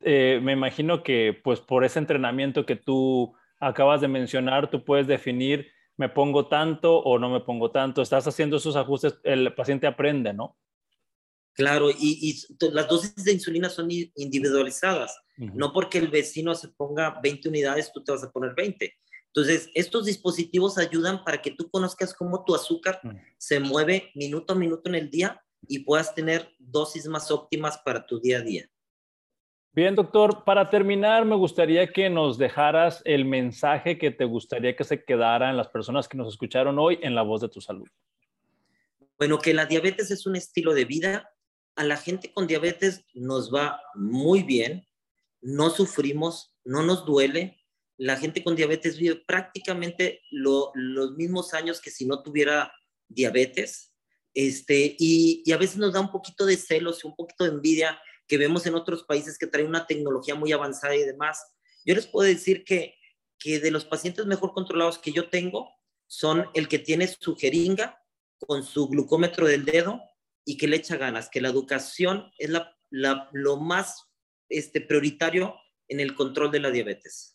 eh, 0.00 0.40
me 0.42 0.52
imagino 0.52 1.02
que 1.02 1.38
pues 1.44 1.60
por 1.60 1.84
ese 1.84 1.98
entrenamiento 1.98 2.64
que 2.64 2.76
tú 2.76 3.34
acabas 3.60 4.00
de 4.00 4.08
mencionar, 4.08 4.70
tú 4.70 4.84
puedes 4.84 5.06
definir, 5.06 5.70
me 5.96 6.08
pongo 6.08 6.48
tanto 6.48 6.98
o 6.98 7.18
no 7.18 7.28
me 7.28 7.40
pongo 7.40 7.70
tanto, 7.70 8.00
estás 8.00 8.26
haciendo 8.26 8.56
esos 8.56 8.74
ajustes, 8.74 9.18
el 9.22 9.54
paciente 9.54 9.86
aprende, 9.86 10.32
¿no? 10.32 10.56
Claro, 11.54 11.90
y, 11.90 12.40
las 12.72 12.88
dosis 12.88 13.14
de 13.14 13.32
insulina 13.32 13.68
son 13.68 13.90
individualizadas, 13.90 15.20
no 15.36 15.72
porque 15.74 15.98
el 15.98 16.08
vecino 16.08 16.54
se 16.54 16.68
ponga 16.68 17.20
20 17.22 17.50
unidades, 17.50 17.92
tú 17.92 18.02
te 18.02 18.10
vas 18.10 18.24
a 18.24 18.32
poner 18.32 18.54
20 18.54 18.96
entonces, 19.34 19.70
estos 19.74 20.04
dispositivos 20.04 20.76
ayudan 20.76 21.24
para 21.24 21.40
que 21.40 21.52
tú 21.52 21.70
conozcas 21.70 22.12
cómo 22.12 22.44
tu 22.44 22.54
azúcar 22.54 23.00
mm. 23.02 23.16
se 23.38 23.60
mueve 23.60 24.10
minuto 24.14 24.52
a 24.52 24.56
minuto 24.56 24.90
en 24.90 24.94
el 24.94 25.10
día 25.10 25.42
y 25.66 25.78
puedas 25.78 26.14
tener 26.14 26.50
dosis 26.58 27.06
más 27.06 27.30
óptimas 27.30 27.78
para 27.78 28.04
tu 28.04 28.20
día 28.20 28.38
a 28.38 28.42
día. 28.42 28.68
Bien, 29.72 29.94
doctor, 29.94 30.44
para 30.44 30.68
terminar, 30.68 31.24
me 31.24 31.34
gustaría 31.34 31.90
que 31.90 32.10
nos 32.10 32.36
dejaras 32.36 33.00
el 33.06 33.24
mensaje 33.24 33.96
que 33.96 34.10
te 34.10 34.26
gustaría 34.26 34.76
que 34.76 34.84
se 34.84 35.02
quedara 35.02 35.48
en 35.48 35.56
las 35.56 35.68
personas 35.68 36.08
que 36.08 36.18
nos 36.18 36.28
escucharon 36.28 36.78
hoy 36.78 36.98
en 37.00 37.14
La 37.14 37.22
Voz 37.22 37.40
de 37.40 37.48
tu 37.48 37.62
Salud. 37.62 37.88
Bueno, 39.16 39.38
que 39.38 39.54
la 39.54 39.64
diabetes 39.64 40.10
es 40.10 40.26
un 40.26 40.36
estilo 40.36 40.74
de 40.74 40.84
vida. 40.84 41.32
A 41.74 41.84
la 41.84 41.96
gente 41.96 42.34
con 42.34 42.46
diabetes 42.46 43.06
nos 43.14 43.50
va 43.50 43.80
muy 43.94 44.42
bien, 44.42 44.86
no 45.40 45.70
sufrimos, 45.70 46.54
no 46.64 46.82
nos 46.82 47.06
duele, 47.06 47.61
la 48.02 48.16
gente 48.16 48.42
con 48.42 48.56
diabetes 48.56 48.98
vive 48.98 49.14
prácticamente 49.14 50.22
los 50.32 50.72
mismos 51.16 51.54
años 51.54 51.80
que 51.80 51.92
si 51.92 52.04
no 52.04 52.20
tuviera 52.20 52.72
diabetes. 53.06 53.94
Este, 54.34 54.96
y, 54.98 55.48
a 55.52 55.56
veces 55.56 55.76
nos 55.76 55.92
da 55.92 56.00
un 56.00 56.10
poquito 56.10 56.44
de 56.44 56.56
celos 56.56 57.04
y 57.04 57.06
un 57.06 57.14
poquito 57.14 57.44
de 57.44 57.50
envidia 57.50 58.00
que 58.26 58.38
vemos 58.38 58.66
en 58.66 58.74
otros 58.74 59.04
países 59.04 59.38
que 59.38 59.46
traen 59.46 59.68
una 59.68 59.86
tecnología 59.86 60.34
muy 60.34 60.50
avanzada 60.50 60.96
y 60.96 61.04
demás. 61.04 61.38
Yo 61.84 61.94
les 61.94 62.08
puedo 62.08 62.26
decir 62.26 62.64
que, 62.64 62.96
que 63.38 63.60
de 63.60 63.70
los 63.70 63.84
pacientes 63.84 64.26
mejor 64.26 64.52
controlados 64.52 64.98
que 64.98 65.12
yo 65.12 65.28
tengo 65.28 65.70
son 66.08 66.46
el 66.54 66.66
que 66.66 66.80
tiene 66.80 67.06
su 67.06 67.36
jeringa 67.36 68.02
con 68.40 68.64
su 68.64 68.88
glucómetro 68.88 69.46
del 69.46 69.64
dedo 69.64 70.00
y 70.44 70.56
que 70.56 70.66
le 70.66 70.78
echa 70.78 70.96
ganas, 70.96 71.28
que 71.30 71.40
la 71.40 71.50
educación 71.50 72.32
es 72.36 72.50
lo 72.90 73.56
más 73.58 74.10
este, 74.48 74.80
prioritario 74.80 75.54
en 75.86 76.00
el 76.00 76.16
control 76.16 76.50
de 76.50 76.58
la 76.58 76.72
diabetes. 76.72 77.31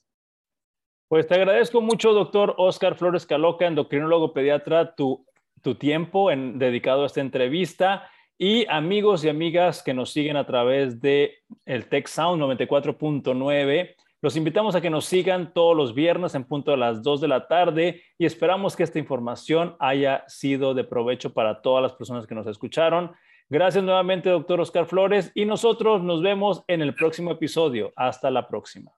Pues 1.07 1.25
te 1.25 1.35
agradezco 1.35 1.79
mucho, 1.79 2.11
doctor 2.11 2.53
Oscar 2.57 2.95
Flores 2.95 3.25
Caloca, 3.25 3.65
endocrinólogo 3.65 4.33
pediatra, 4.33 4.93
tu, 4.93 5.25
tu 5.61 5.75
tiempo 5.75 6.31
en, 6.31 6.59
dedicado 6.59 7.03
a 7.03 7.05
esta 7.05 7.21
entrevista. 7.21 8.09
Y 8.37 8.67
amigos 8.67 9.23
y 9.23 9.29
amigas 9.29 9.81
que 9.81 9.93
nos 9.93 10.11
siguen 10.11 10.35
a 10.35 10.45
través 10.45 10.99
de 10.99 11.35
el 11.65 11.87
Tech 11.87 12.07
Sound 12.07 12.41
94.9, 12.43 13.95
los 14.21 14.35
invitamos 14.35 14.75
a 14.75 14.81
que 14.81 14.89
nos 14.89 15.05
sigan 15.05 15.53
todos 15.53 15.77
los 15.77 15.93
viernes 15.95 16.35
en 16.35 16.43
punto 16.43 16.73
a 16.73 16.77
las 16.77 17.01
2 17.03 17.21
de 17.21 17.27
la 17.27 17.47
tarde 17.47 18.01
y 18.17 18.25
esperamos 18.25 18.75
que 18.75 18.83
esta 18.83 18.99
información 18.99 19.75
haya 19.79 20.25
sido 20.27 20.73
de 20.73 20.83
provecho 20.83 21.33
para 21.33 21.61
todas 21.61 21.81
las 21.81 21.93
personas 21.93 22.27
que 22.27 22.35
nos 22.35 22.47
escucharon. 22.47 23.13
Gracias 23.47 23.83
nuevamente, 23.83 24.29
doctor 24.29 24.59
Oscar 24.59 24.87
Flores, 24.87 25.31
y 25.33 25.45
nosotros 25.45 26.03
nos 26.03 26.21
vemos 26.21 26.63
en 26.67 26.81
el 26.81 26.93
próximo 26.93 27.31
episodio. 27.31 27.93
Hasta 27.95 28.29
la 28.29 28.47
próxima. 28.47 28.96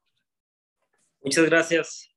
Muchas 1.22 1.46
gracias. 1.46 2.09